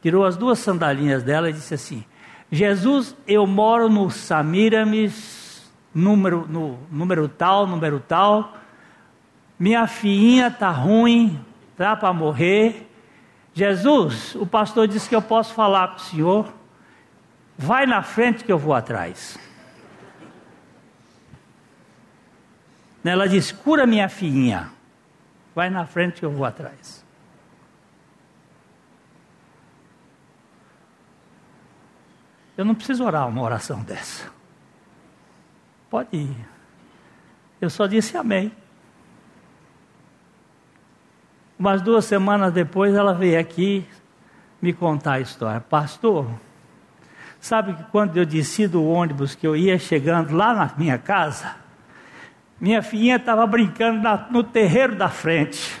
[0.00, 2.04] Tirou as duas sandalinhas dela e disse assim:
[2.52, 8.56] Jesus, eu moro no Samiramis, número, no, número tal, número tal.
[9.58, 12.88] Minha filhinha está ruim, está para morrer.
[13.54, 16.54] Jesus, o pastor disse que eu posso falar com o senhor.
[17.58, 19.36] Vai na frente que eu vou atrás.
[23.04, 24.75] Ela disse: cura minha filhinha.
[25.56, 27.02] Vai na frente que eu vou atrás.
[32.58, 34.30] Eu não preciso orar uma oração dessa.
[35.88, 36.36] Pode ir.
[37.58, 38.52] Eu só disse amém.
[41.58, 43.88] Umas duas semanas depois ela veio aqui
[44.60, 45.58] me contar a história.
[45.58, 46.28] Pastor,
[47.40, 51.56] sabe que quando eu desci do ônibus que eu ia chegando lá na minha casa,
[52.58, 55.78] minha filhinha estava brincando na, no terreiro da frente.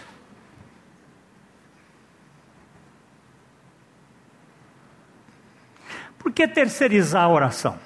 [6.18, 7.78] Por que terceirizar a oração?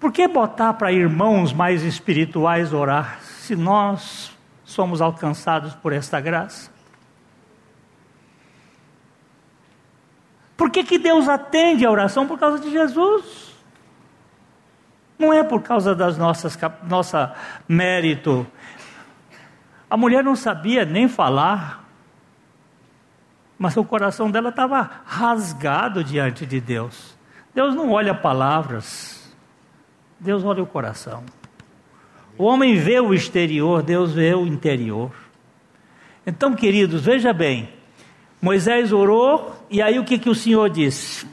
[0.00, 4.30] Por que botar para irmãos mais espirituais orar, se nós
[4.64, 6.70] somos alcançados por esta graça?
[10.56, 12.26] Por que, que Deus atende a oração?
[12.26, 13.47] Por causa de Jesus.
[15.18, 16.56] Não é por causa das nossas
[16.88, 17.34] nossa
[17.68, 18.46] mérito.
[19.90, 21.84] A mulher não sabia nem falar,
[23.58, 27.16] mas o coração dela estava rasgado diante de Deus.
[27.54, 29.34] Deus não olha palavras,
[30.20, 31.24] Deus olha o coração.
[32.36, 35.10] O homem vê o exterior, Deus vê o interior.
[36.24, 37.68] Então, queridos, veja bem.
[38.40, 41.26] Moisés orou, e aí o que, que o Senhor disse?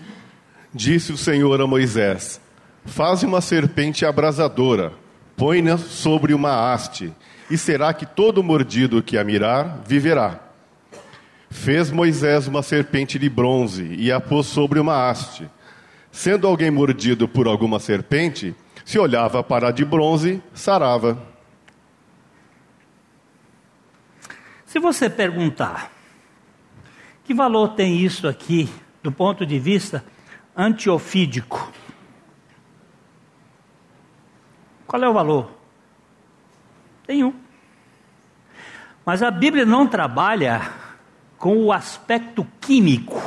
[0.74, 2.42] Disse o Senhor a Moisés:
[2.86, 4.94] Faze uma serpente abrasadora,
[5.36, 7.12] põe-na sobre uma haste,
[7.50, 10.40] e será que todo mordido que a mirar viverá.
[11.50, 15.50] Fez Moisés uma serpente de bronze e a pôs sobre uma haste.
[16.12, 21.18] Sendo alguém mordido por alguma serpente, se olhava para a de bronze, sarava.
[24.66, 25.92] Se você perguntar,
[27.24, 28.70] que valor tem isso aqui
[29.02, 30.06] do ponto de vista
[30.56, 31.72] antiofídico?
[34.96, 35.52] Qual é o valor?
[37.06, 37.34] Tem um.
[39.06, 40.72] Mas a Bíblia não trabalha
[41.38, 43.22] com o aspecto químico.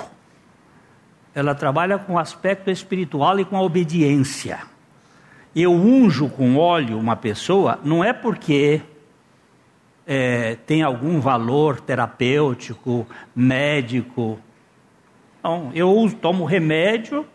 [1.35, 4.61] Ela trabalha com o aspecto espiritual e com a obediência
[5.55, 8.81] eu unjo com óleo uma pessoa, não é porque
[10.07, 14.39] é, tem algum valor terapêutico, médico.
[15.45, 17.27] Não, eu tomo remédio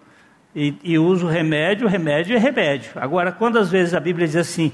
[0.56, 2.92] e, e uso remédio, remédio é remédio.
[2.96, 4.72] Agora, quantas vezes a Bíblia diz assim,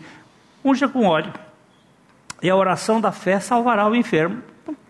[0.63, 1.33] unja com óleo,
[2.41, 4.41] e a oração da fé salvará o enfermo.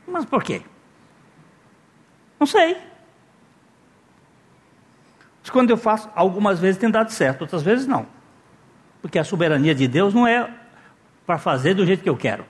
[0.07, 0.61] Mas por quê?
[2.39, 2.77] Não sei.
[5.41, 8.05] Mas quando eu faço, algumas vezes tem dado certo, outras vezes não.
[9.01, 10.49] Porque a soberania de Deus não é
[11.25, 12.45] para fazer do jeito que eu quero.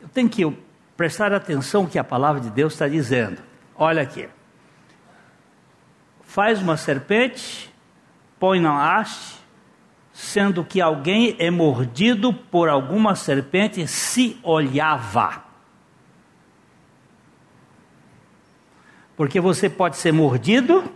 [0.00, 0.44] Eu tenho que
[0.96, 3.40] prestar atenção que a palavra de Deus está dizendo.
[3.76, 4.28] Olha aqui.
[6.22, 7.72] Faz uma serpente,
[8.38, 9.36] põe na haste,
[10.12, 15.44] sendo que alguém é mordido por alguma serpente, se olhava.
[19.16, 20.92] Porque você pode ser mordido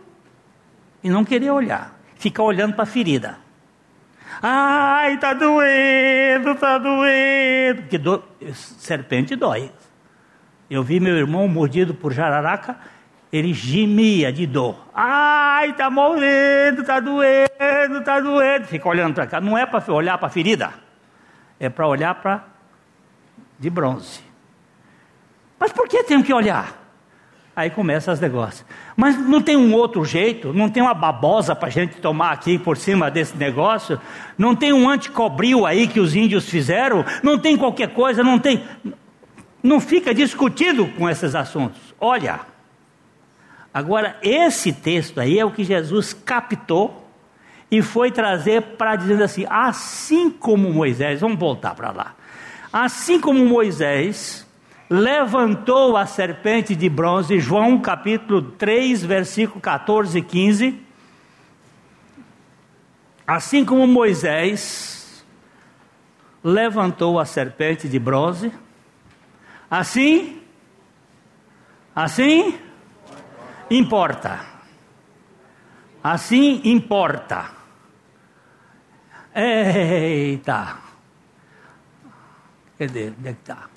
[1.02, 3.38] e não querer olhar, ficar olhando para a ferida.
[4.42, 7.82] Ai, tá doendo, tá doendo.
[7.82, 8.22] Porque do...
[8.52, 9.70] serpente dói.
[10.70, 12.76] Eu vi meu irmão mordido por jararaca,
[13.32, 14.76] ele gemia de dor.
[14.94, 18.66] Ai, tá morrendo, tá doendo, tá doendo.
[18.66, 19.40] Fica olhando para cá.
[19.40, 20.72] Não é para olhar para a ferida,
[21.58, 22.44] é para olhar para
[23.58, 24.20] de bronze.
[25.58, 26.80] Mas por que tem que olhar?
[27.54, 28.64] Aí começa os negócios.
[28.96, 30.52] Mas não tem um outro jeito?
[30.52, 34.00] Não tem uma babosa para a gente tomar aqui por cima desse negócio?
[34.38, 37.04] Não tem um anticobril aí que os índios fizeram?
[37.22, 38.22] Não tem qualquer coisa?
[38.22, 38.64] Não tem.
[39.62, 41.80] Não fica discutindo com esses assuntos.
[42.00, 42.40] Olha.
[43.72, 47.08] Agora, esse texto aí é o que Jesus captou
[47.70, 52.14] e foi trazer para dizer assim: assim como Moisés, vamos voltar para lá.
[52.72, 54.46] Assim como Moisés
[54.88, 60.80] levantou a serpente de bronze, João capítulo 3, versículo 14 e 15.
[63.24, 65.24] Assim como Moisés
[66.42, 68.50] levantou a serpente de bronze,
[69.70, 70.42] assim,
[71.94, 72.58] assim,
[73.70, 74.40] importa.
[76.02, 77.50] Assim importa.
[79.34, 80.78] Eita.
[82.78, 83.12] Cadê?
[83.18, 83.68] Onde é que está?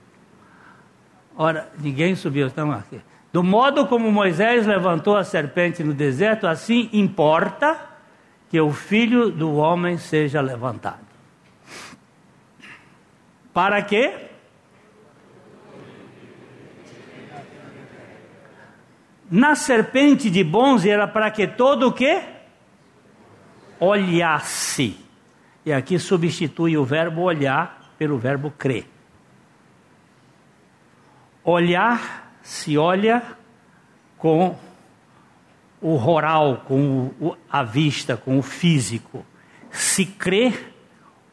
[1.36, 3.02] Ora, ninguém subiu, estamos aqui.
[3.32, 7.90] Do modo como Moisés levantou a serpente no deserto, assim importa
[8.50, 11.02] que o filho do homem seja levantado.
[13.52, 14.30] Para quê?
[19.30, 22.22] Na serpente de bronze era para que todo o quê?
[23.80, 24.98] Olhasse.
[25.66, 28.86] E aqui substitui o verbo olhar pelo verbo crer.
[31.44, 33.24] Olhar se olha
[34.18, 34.58] com
[35.82, 39.26] o roral, com o, a vista, com o físico.
[39.70, 40.54] Se crê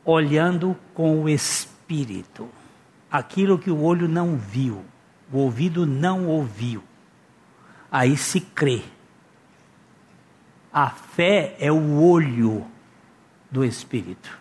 [0.04, 2.48] olhando com o espírito.
[3.10, 4.84] Aquilo que o olho não viu,
[5.32, 6.82] o ouvido não ouviu.
[7.90, 8.82] Aí se crê.
[10.72, 12.64] A fé é o olho
[13.50, 14.38] do espírito.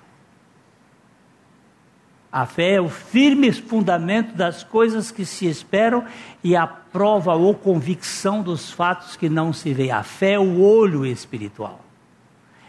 [2.32, 6.06] A fé é o firme fundamento das coisas que se esperam
[6.44, 9.90] e a prova ou convicção dos fatos que não se vê.
[9.90, 11.84] A fé é o olho espiritual.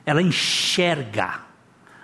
[0.06, 1.40] Ela enxerga.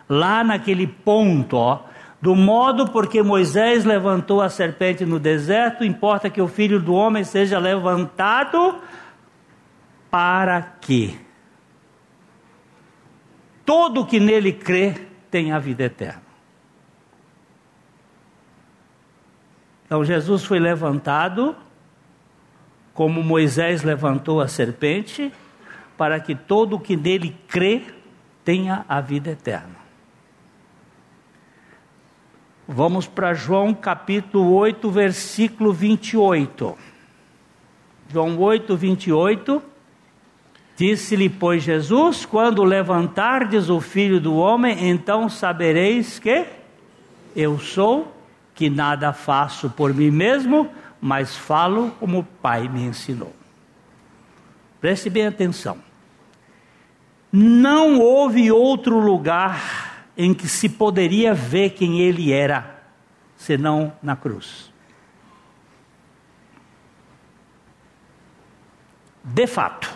[0.07, 1.85] Lá naquele ponto, ó,
[2.27, 7.23] do modo porque Moisés levantou a serpente no deserto, importa que o filho do homem
[7.23, 8.81] seja levantado
[10.11, 11.17] para que
[13.65, 16.25] todo que nele crê tenha a vida eterna.
[19.85, 21.55] Então Jesus foi levantado,
[22.93, 25.33] como Moisés levantou a serpente,
[25.97, 27.83] para que todo que nele crê
[28.45, 29.86] tenha a vida eterna.
[32.69, 36.77] Vamos para João capítulo 8, versículo 28.
[38.09, 39.63] João 8, 28.
[40.77, 46.45] Disse-lhe, pois, Jesus: Quando levantardes o filho do homem, então sabereis que
[47.37, 48.13] eu sou
[48.53, 50.69] que nada faço por mim mesmo,
[51.01, 53.33] mas falo como o Pai me ensinou.
[54.81, 55.79] Preste bem atenção.
[57.31, 59.86] Não houve outro lugar
[60.17, 62.83] em que se poderia ver quem ele era,
[63.37, 64.73] senão na cruz.
[69.23, 69.93] De fato,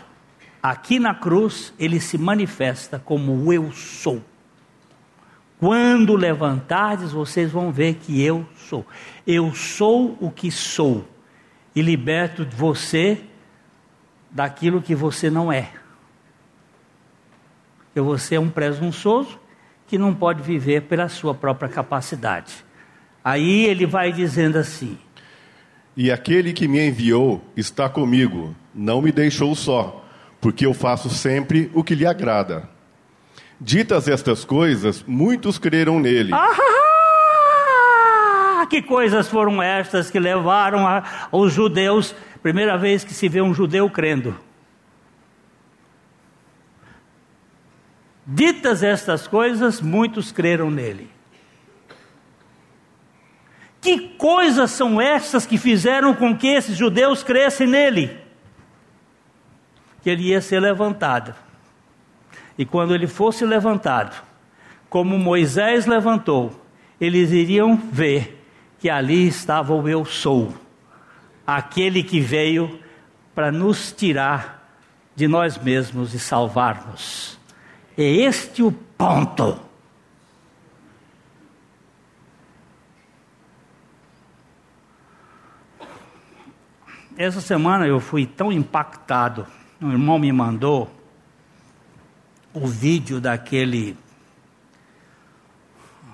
[0.63, 4.23] aqui na cruz ele se manifesta como eu sou.
[5.59, 8.85] Quando levantardes, vocês vão ver que eu sou.
[9.27, 11.07] Eu sou o que sou
[11.75, 13.23] e liberto você
[14.31, 15.73] daquilo que você não é.
[17.79, 19.40] Porque você é um presunçoso
[19.91, 22.65] que não pode viver pela sua própria capacidade.
[23.25, 24.97] Aí ele vai dizendo assim:
[25.97, 30.05] E aquele que me enviou está comigo, não me deixou só,
[30.41, 32.71] porque eu faço sempre o que lhe agrada.
[33.61, 36.31] Ditas estas coisas, muitos creram nele.
[36.33, 36.55] Ah,
[38.71, 43.53] que coisas foram estas que levaram a, os judeus, primeira vez que se vê um
[43.53, 44.39] judeu crendo.
[48.33, 51.11] Ditas estas coisas, muitos creram nele.
[53.81, 58.17] Que coisas são estas que fizeram com que esses judeus crescem nele?
[60.03, 61.35] Que ele ia ser levantado
[62.61, 64.23] e quando ele fosse levantado,
[64.91, 66.63] como Moisés levantou,
[67.01, 68.45] eles iriam ver
[68.79, 70.53] que ali estava o eu sou,
[71.47, 72.79] aquele que veio
[73.35, 74.71] para nos tirar
[75.17, 77.40] de nós mesmos e salvar-nos.
[77.97, 79.61] É este o ponto.
[87.17, 89.47] Essa semana eu fui tão impactado.
[89.81, 90.91] Um irmão me mandou
[92.55, 93.97] o vídeo daquele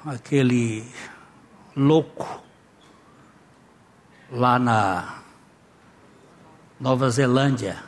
[0.05, 0.85] aquele
[1.77, 2.43] louco
[4.31, 5.23] lá na
[6.79, 7.83] Nova Zelândia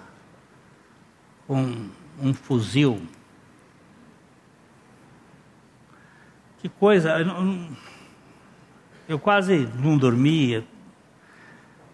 [1.47, 1.89] com
[2.21, 3.03] um fuzil.
[6.69, 7.15] Que coisa,
[9.09, 10.63] eu, quase não dormia.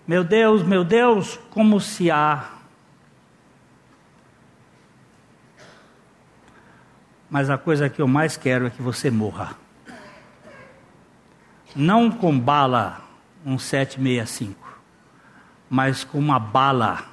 [0.04, 2.50] Meu Deus, meu Deus, como se há.
[7.30, 9.56] Mas a coisa que eu mais quero é que você morra.
[11.76, 13.00] Não com bala
[13.44, 14.80] 1765,
[15.70, 17.04] mas com uma bala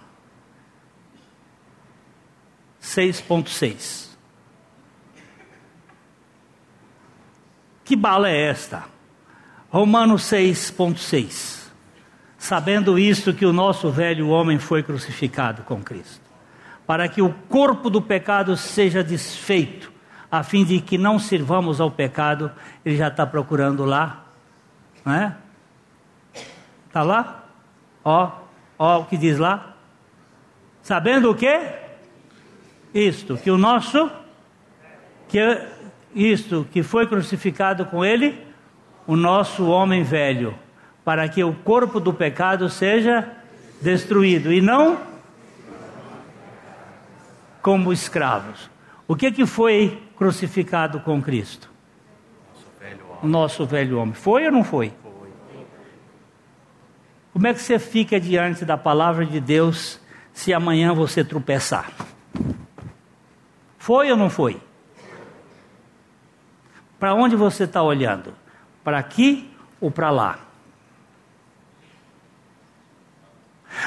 [2.82, 4.11] 6.6.
[7.92, 8.86] Que bala é esta?
[9.70, 11.70] Romanos 6.6.
[12.38, 16.22] Sabendo isto que o nosso velho homem foi crucificado com Cristo,
[16.88, 19.92] para que o corpo do pecado seja desfeito,
[20.32, 22.50] a fim de que não sirvamos ao pecado,
[22.86, 24.24] ele já está procurando lá,
[25.04, 25.36] não é?
[26.88, 27.44] Está lá?
[28.06, 28.32] Ó,
[28.80, 29.76] ó o que diz lá.
[30.82, 31.60] Sabendo o quê?
[32.94, 34.10] isto, que o nosso,
[35.28, 35.81] que
[36.14, 38.39] isto, que foi crucificado com ele,
[39.07, 40.53] o nosso homem velho,
[41.03, 43.30] para que o corpo do pecado seja
[43.82, 44.99] destruído e não
[47.62, 48.70] como escravos.
[49.07, 51.70] O que que foi crucificado com Cristo?
[53.22, 54.14] O nosso velho homem.
[54.14, 54.93] Foi ou não foi?
[57.34, 59.99] Como é que você fica diante da palavra de Deus
[60.34, 61.91] se amanhã você tropeçar?
[63.78, 64.62] Foi ou não foi?
[67.02, 68.32] Para onde você está olhando?
[68.84, 70.38] Para aqui ou para lá?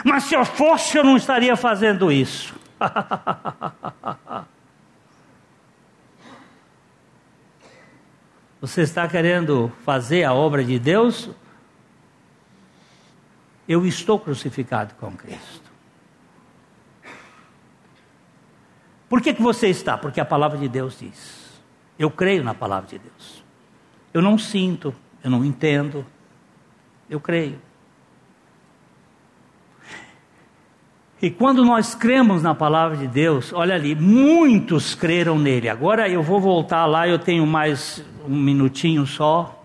[0.04, 2.56] Mas se eu fosse, eu não estaria fazendo isso.
[8.60, 11.30] Você está querendo fazer a obra de Deus?
[13.68, 15.70] Eu estou crucificado com Cristo.
[19.08, 19.96] Por que, que você está?
[19.98, 21.43] Porque a palavra de Deus diz.
[21.98, 23.44] Eu creio na palavra de Deus.
[24.12, 26.04] Eu não sinto, eu não entendo,
[27.08, 27.58] eu creio.
[31.22, 35.68] E quando nós cremos na palavra de Deus, olha ali, muitos creram nele.
[35.68, 39.62] Agora eu vou voltar lá, eu tenho mais um minutinho só.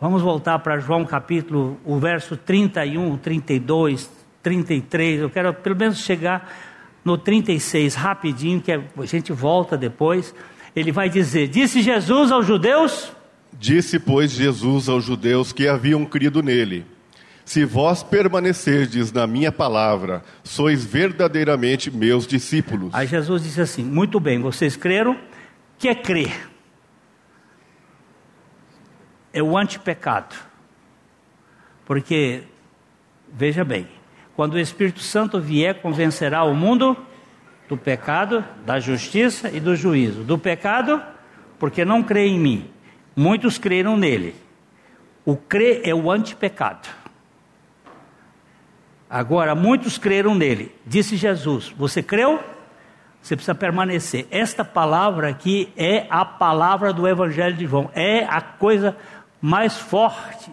[0.00, 4.10] Vamos voltar para João capítulo, o verso 31, 32,
[4.42, 5.20] 33.
[5.20, 6.50] Eu quero pelo menos chegar
[7.04, 10.34] no 36, rapidinho, que a gente volta depois,
[10.74, 13.12] ele vai dizer: Disse Jesus aos judeus.
[13.52, 16.86] Disse, pois, Jesus aos judeus que haviam crido nele:
[17.44, 22.90] Se vós permanecerdes na minha palavra, sois verdadeiramente meus discípulos.
[22.94, 25.18] Aí Jesus disse assim: Muito bem, vocês creram?
[25.78, 26.48] Que é crer?
[29.32, 30.34] É o antipecado.
[31.84, 32.42] Porque,
[33.32, 33.88] veja bem,
[34.36, 36.96] quando o Espírito Santo vier, convencerá o mundo
[37.70, 40.24] do pecado, da justiça e do juízo.
[40.24, 41.00] Do pecado,
[41.56, 42.68] porque não crê em mim.
[43.14, 44.34] Muitos creram nele.
[45.24, 46.88] O crer é o antipecado.
[49.08, 50.74] Agora, muitos creram nele.
[50.84, 52.42] Disse Jesus: Você creu?
[53.22, 54.26] Você precisa permanecer.
[54.32, 57.88] Esta palavra aqui é a palavra do Evangelho de João.
[57.94, 58.96] É a coisa
[59.40, 60.50] mais forte.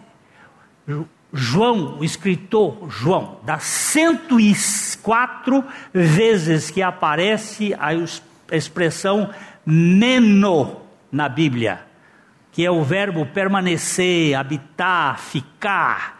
[1.32, 7.92] João, o escritor João, das 104 vezes que aparece a
[8.54, 9.30] expressão
[9.64, 10.80] meno
[11.12, 11.86] na Bíblia,
[12.50, 16.16] que é o verbo permanecer, habitar, ficar.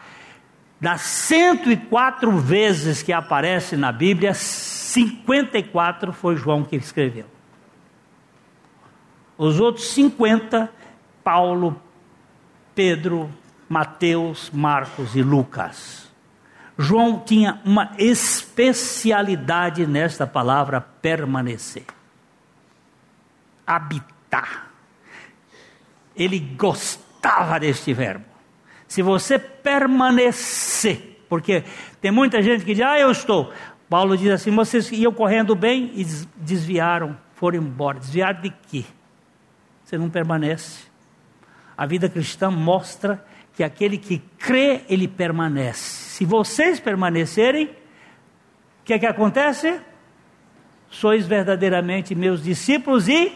[0.81, 7.25] Das 104 vezes que aparece na Bíblia, 54 foi João que escreveu.
[9.39, 10.71] Os outros 50,
[11.25, 11.81] Paulo,
[12.75, 13.31] Pedro,
[13.69, 16.09] Mateus, Marcos e Lucas.
[16.79, 21.85] João tinha uma especialidade nesta palavra permanecer,
[23.67, 24.69] habitar.
[26.15, 28.25] Ele gostava deste verbo.
[28.87, 31.65] Se você permanecer, porque
[32.01, 33.53] tem muita gente que diz, ah, eu estou.
[33.89, 36.05] Paulo diz assim: vocês iam correndo bem e
[36.37, 37.99] desviaram, foram embora.
[37.99, 38.85] Desviaram de quê?
[39.89, 40.85] você não permanece.
[41.75, 43.25] A vida cristã mostra
[43.59, 45.81] que aquele que crê, ele permanece.
[45.81, 49.81] Se vocês permanecerem, o que é que acontece?
[50.89, 53.33] Sois verdadeiramente meus discípulos e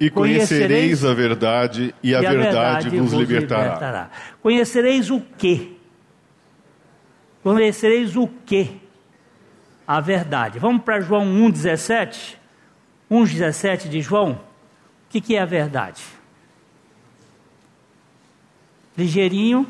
[0.00, 3.64] e conhecereis a verdade, e a, e a verdade, verdade, vos, vos libertará.
[3.64, 4.10] libertará.
[4.40, 5.72] Conhecereis o quê?
[7.42, 8.70] Conhecereis o quê?
[9.86, 10.58] A verdade.
[10.58, 12.36] Vamos para João 1,17?
[13.10, 14.32] 1,17 de João.
[14.32, 14.38] O
[15.10, 16.02] que, que é a verdade?
[18.98, 19.66] Ligeirinho.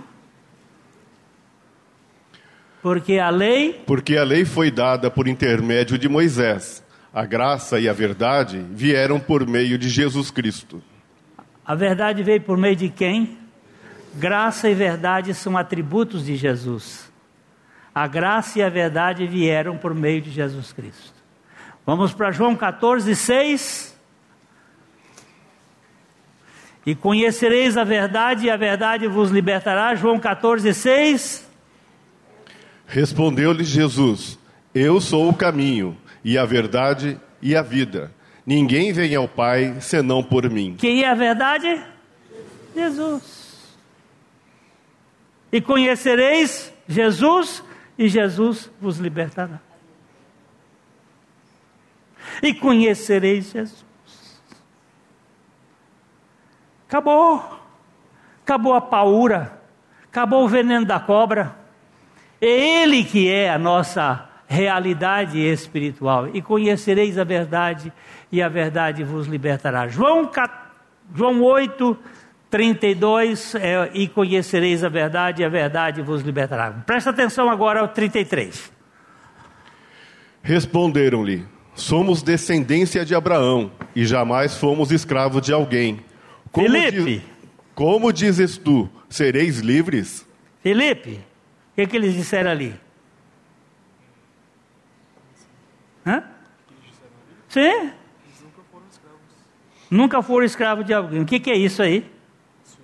[2.82, 3.80] Porque a lei.
[3.86, 9.18] Porque a lei foi dada por intermédio de Moisés a graça e a verdade vieram
[9.18, 10.82] por meio de Jesus Cristo.
[11.64, 13.36] A verdade veio por meio de quem?
[14.14, 17.10] Graça e verdade são atributos de Jesus.
[17.94, 21.14] A graça e a verdade vieram por meio de Jesus Cristo.
[21.84, 23.87] Vamos para João 14, 6.
[26.88, 29.94] E conhecereis a verdade, e a verdade vos libertará.
[29.94, 31.46] João 14, 6.
[32.86, 34.38] Respondeu-lhe Jesus:
[34.74, 38.10] Eu sou o caminho e a verdade e a vida.
[38.46, 40.76] Ninguém vem ao Pai senão por mim.
[40.78, 41.78] Quem é a verdade?
[42.74, 43.76] Jesus.
[45.52, 47.62] E conhecereis Jesus,
[47.98, 49.60] e Jesus vos libertará.
[52.42, 53.87] E conhecereis Jesus.
[56.88, 57.44] Acabou.
[58.42, 59.60] Acabou a paura.
[60.10, 61.54] Acabou o veneno da cobra.
[62.40, 66.28] É Ele que é a nossa realidade espiritual.
[66.32, 67.92] E conhecereis a verdade,
[68.32, 69.86] e a verdade vos libertará.
[69.86, 70.30] João,
[71.14, 71.96] João 8,
[72.50, 76.70] 32, é, e conhecereis a verdade, e a verdade vos libertará.
[76.86, 78.72] Presta atenção agora ao 33.
[80.42, 86.07] Responderam-lhe: Somos descendência de Abraão, e jamais fomos escravos de alguém.
[86.52, 87.18] Como Felipe!
[87.18, 87.22] Diz,
[87.74, 90.26] como dizes tu, sereis livres?
[90.62, 91.20] Felipe,
[91.72, 92.74] o que, que eles disseram ali?
[96.04, 96.24] Hã?
[97.48, 97.60] Sim.
[97.60, 97.92] Eles
[98.42, 99.20] nunca foram escravos.
[99.90, 101.20] Nunca foram escravos de alguém.
[101.20, 102.04] O que, que é isso aí?
[102.64, 102.78] Isso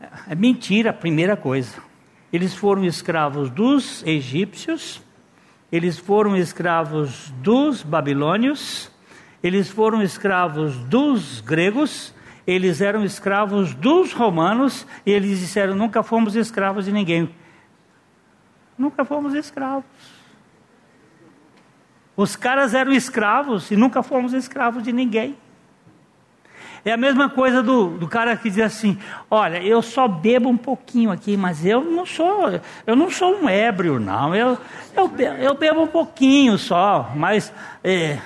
[0.00, 1.76] é, é mentira, a primeira coisa.
[2.32, 5.00] Eles foram escravos dos egípcios,
[5.70, 8.90] eles foram escravos dos babilônios,
[9.44, 12.14] eles foram escravos dos gregos,
[12.46, 17.28] eles eram escravos dos romanos, e eles disseram: nunca fomos escravos de ninguém.
[18.78, 19.84] Nunca fomos escravos.
[22.16, 25.36] Os caras eram escravos e nunca fomos escravos de ninguém.
[26.82, 28.98] É a mesma coisa do, do cara que diz assim:
[29.30, 33.46] olha, eu só bebo um pouquinho aqui, mas eu não sou, eu não sou um
[33.46, 34.34] ébrio, não.
[34.34, 34.56] Eu,
[34.96, 38.18] eu, eu bebo um pouquinho só, mas é,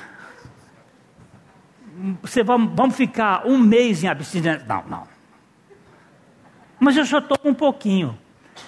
[2.23, 4.65] você vamos, vamos ficar um mês em abstinência.
[4.67, 5.09] Não, não.
[6.79, 8.19] Mas eu só tomo um pouquinho.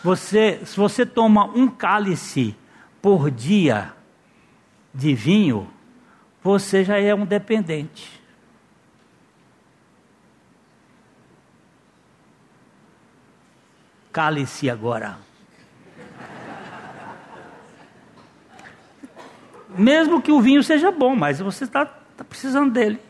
[0.03, 2.57] Você, se você toma um cálice
[3.01, 3.93] por dia,
[4.93, 5.69] de vinho,
[6.43, 8.21] você já é um dependente.
[14.13, 15.19] Cale-se agora.
[19.69, 23.10] Mesmo que o vinho seja bom, mas você está tá precisando dele.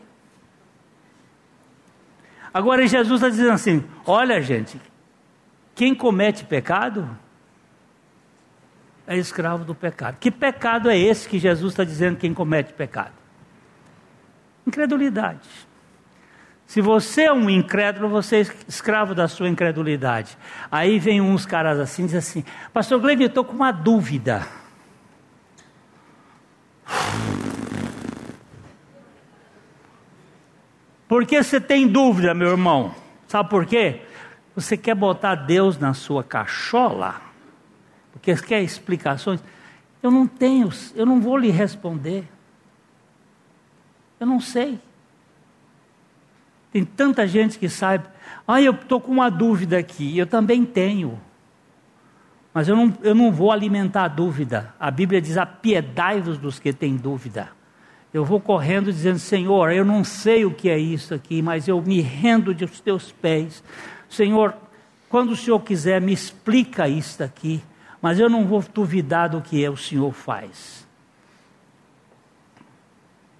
[2.53, 4.79] Agora Jesus está dizendo assim: olha, gente,
[5.73, 7.09] quem comete pecado
[9.07, 10.17] é escravo do pecado.
[10.19, 13.13] Que pecado é esse que Jesus está dizendo quem comete pecado?
[14.65, 15.47] Incredulidade.
[16.65, 20.37] Se você é um incrédulo, você é escravo da sua incredulidade.
[20.71, 24.47] Aí vem uns caras assim, diz assim, pastor Glenn, eu estou com uma dúvida.
[31.11, 32.95] Por que você tem dúvida, meu irmão?
[33.27, 33.99] Sabe por quê?
[34.55, 37.19] Você quer botar Deus na sua cachola?
[38.13, 39.43] porque quer explicações.
[40.01, 42.23] Eu não tenho, eu não vou lhe responder.
[44.21, 44.79] Eu não sei.
[46.71, 48.07] Tem tanta gente que sabe.
[48.47, 50.17] Ah, eu estou com uma dúvida aqui.
[50.17, 51.19] Eu também tenho.
[52.53, 54.73] Mas eu não, eu não vou alimentar a dúvida.
[54.79, 57.49] A Bíblia diz: apiedai-vos dos que têm dúvida.
[58.13, 61.81] Eu vou correndo dizendo: Senhor, eu não sei o que é isso aqui, mas eu
[61.81, 63.63] me rendo dos teus pés.
[64.09, 64.53] Senhor,
[65.09, 67.61] quando o Senhor quiser, me explica isso aqui
[68.01, 70.87] mas eu não vou duvidar do que o Senhor faz.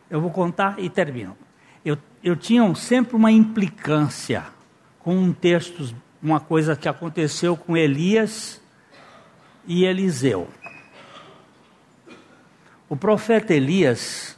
[0.10, 1.36] Eu vou contar e termino.
[1.84, 4.46] Eu, eu tinha sempre uma implicância
[5.00, 8.62] com um texto, uma coisa que aconteceu com Elias
[9.66, 10.48] e Eliseu.
[12.88, 14.38] O profeta Elias,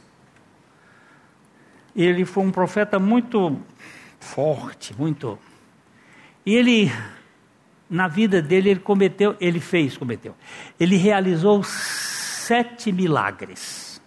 [1.94, 3.58] ele foi um profeta muito
[4.18, 5.38] forte, muito.
[6.44, 6.90] E ele,
[7.88, 10.34] na vida dele, ele cometeu, ele fez, cometeu.
[10.78, 14.00] Ele realizou sete milagres.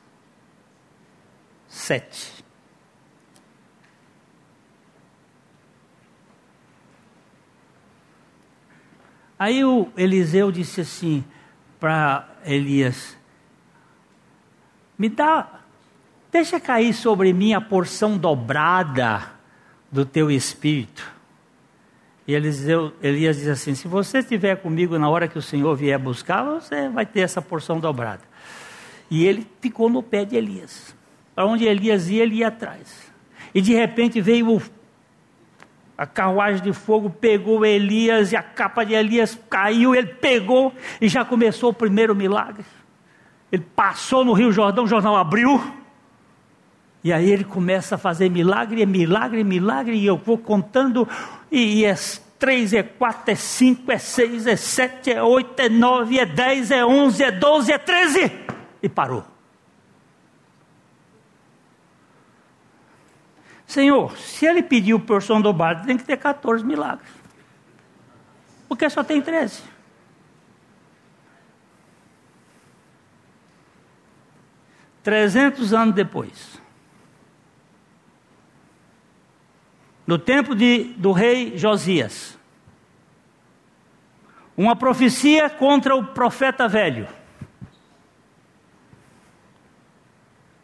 [1.67, 2.37] Sete.
[9.39, 11.23] Aí o Eliseu disse assim
[11.79, 13.15] para Elias:
[14.97, 15.61] Me dá,
[16.37, 19.23] deixa cair sobre mim a porção dobrada
[19.91, 21.11] do teu espírito.
[22.27, 25.97] E Eliseu, Elias diz assim: Se você estiver comigo na hora que o Senhor vier
[25.97, 28.21] buscar, você vai ter essa porção dobrada.
[29.09, 30.95] E ele ficou no pé de Elias.
[31.33, 33.11] Para onde Elias ia, ele ia atrás.
[33.53, 34.61] E de repente veio
[35.97, 40.71] a carruagem de fogo pegou Elias e a capa de Elias caiu, ele pegou
[41.01, 42.63] e já começou o primeiro milagre.
[43.51, 45.86] Ele passou no Rio Jordão, o jornal abriu.
[47.03, 51.07] E aí ele começa a fazer milagre, milagre, milagre, e eu vou contando,
[51.51, 51.95] e, é
[52.37, 56.71] três, é quatro, é cinco, é seis, é sete, é oito, é nove, é dez,
[56.71, 58.31] é onze, é doze, é treze.
[58.81, 59.23] E parou.
[63.65, 67.11] Senhor, se ele pediu porção dobrada, tem que ter 14 milagres.
[68.67, 69.61] Porque só tem 13.
[75.03, 76.56] Trezentos anos depois,
[80.07, 82.39] no tempo de, do rei Josias,
[84.55, 87.07] uma profecia contra o profeta velho.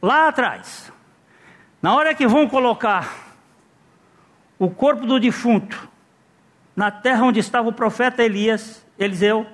[0.02, 0.92] Lá atrás,
[1.82, 3.36] na hora que vão colocar
[4.58, 5.90] o corpo do defunto
[6.76, 9.46] na terra onde estava o profeta Elias, Eliseu,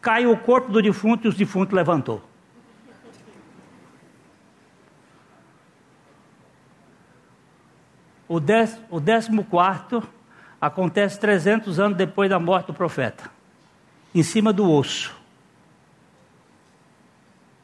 [0.00, 2.22] caiu o corpo do defunto e o defunto levantou.
[8.28, 10.02] O, dez, o décimo quarto
[10.60, 13.30] acontece 300 anos depois da morte do profeta,
[14.14, 15.14] em cima do osso.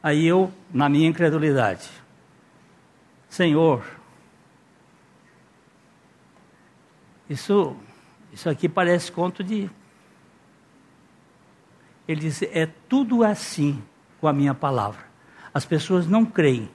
[0.01, 1.89] Aí eu, na minha incredulidade,
[3.29, 3.83] Senhor,
[7.29, 7.75] isso,
[8.31, 9.69] isso aqui parece conto de.
[12.07, 13.81] Ele diz: é tudo assim
[14.19, 15.01] com a minha palavra.
[15.53, 16.69] As pessoas não creem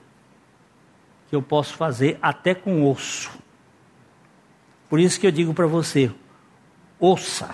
[1.29, 3.31] que eu posso fazer até com osso.
[4.89, 6.11] Por isso que eu digo para você:
[6.99, 7.53] ouça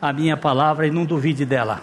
[0.00, 1.82] a minha palavra e não duvide dela.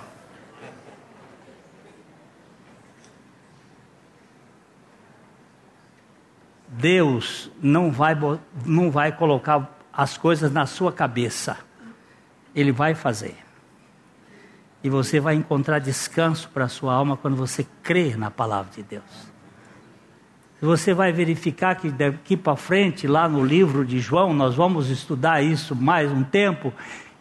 [6.68, 8.18] Deus não vai,
[8.66, 11.58] não vai colocar as coisas na sua cabeça,
[12.56, 13.36] Ele vai fazer.
[14.82, 18.82] E você vai encontrar descanso para a sua alma quando você crê na palavra de
[18.82, 19.04] Deus.
[20.62, 25.42] Você vai verificar que daqui para frente, lá no livro de João, nós vamos estudar
[25.42, 26.74] isso mais um tempo.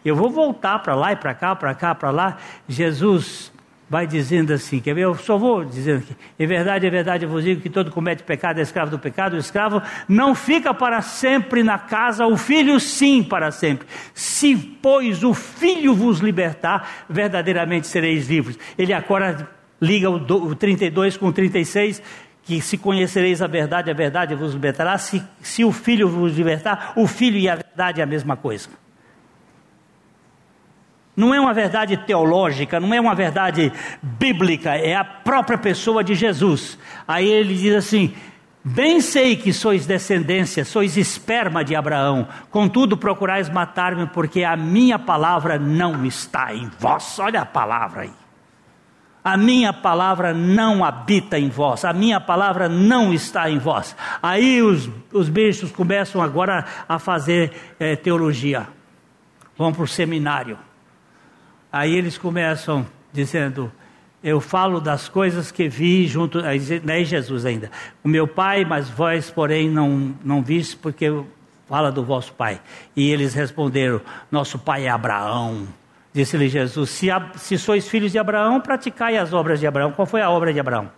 [0.03, 2.37] Eu vou voltar para lá e para cá, para cá, para lá.
[2.67, 3.51] Jesus
[3.89, 5.01] vai dizendo assim, quer ver?
[5.01, 6.15] Eu só vou dizendo aqui.
[6.37, 9.33] Em verdade, é verdade, eu vos digo que todo comete pecado é escravo do pecado.
[9.33, 13.87] O escravo não fica para sempre na casa, o filho sim para sempre.
[14.13, 18.59] Se, pois, o filho vos libertar, verdadeiramente sereis livres.
[18.77, 19.49] Ele agora
[19.81, 22.01] liga o 32 com o 36
[22.49, 24.97] que se conhecereis a verdade, a verdade vos libertará.
[24.97, 28.69] Se, se o filho vos libertar, o filho e a verdade é a mesma coisa
[31.15, 36.15] não é uma verdade teológica, não é uma verdade bíblica, é a própria pessoa de
[36.15, 36.79] Jesus.
[37.05, 38.13] Aí ele diz assim:
[38.63, 44.97] Bem sei que sois descendência, sois esperma de Abraão, contudo procurais matar-me, porque a minha
[44.97, 47.19] palavra não está em vós.
[47.19, 48.28] Olha a palavra aí.
[49.23, 53.95] A minha palavra não habita em vós, a minha palavra não está em vós.
[54.21, 58.67] Aí os, os bichos começam agora a fazer é, teologia,
[59.57, 60.57] vão para o seminário
[61.71, 63.71] Aí eles começam dizendo:
[64.23, 66.41] Eu falo das coisas que vi junto.
[66.41, 67.69] Não é Jesus ainda.
[68.03, 71.05] O meu pai, mas vós, porém, não, não viste, porque
[71.67, 72.59] fala do vosso pai.
[72.95, 74.01] E eles responderam:
[74.31, 75.67] Nosso pai é Abraão.
[76.13, 79.91] Disse-lhe Jesus: se, se sois filhos de Abraão, praticai as obras de Abraão.
[79.91, 80.91] Qual foi a obra de Abraão?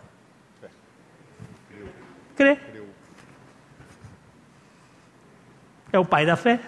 [2.35, 2.59] Crer.
[5.91, 6.59] É o pai da fé.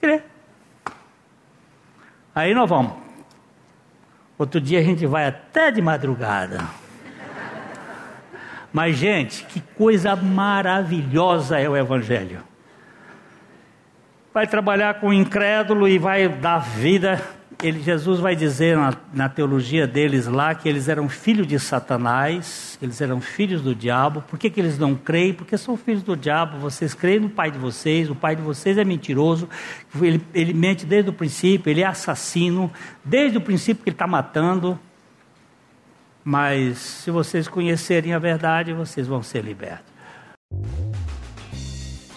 [0.00, 0.24] Crer.
[2.34, 2.94] Aí nós vamos.
[4.38, 6.60] Outro dia a gente vai até de madrugada.
[8.72, 12.42] Mas, gente, que coisa maravilhosa é o Evangelho.
[14.32, 17.20] Vai trabalhar com o incrédulo e vai dar vida
[17.62, 22.76] ele, Jesus vai dizer na, na, teologia deles lá que eles eram filhos de Satanás,
[22.82, 24.22] eles eram filhos do diabo.
[24.22, 25.32] Por que, que eles não creem?
[25.32, 26.58] Porque são filhos do diabo.
[26.58, 29.48] Vocês creem no pai de vocês, o pai de vocês é mentiroso,
[30.00, 32.70] ele, ele mente desde o princípio, ele é assassino,
[33.04, 34.78] desde o princípio que ele está matando.
[36.24, 39.92] Mas se vocês conhecerem a verdade, vocês vão ser libertos.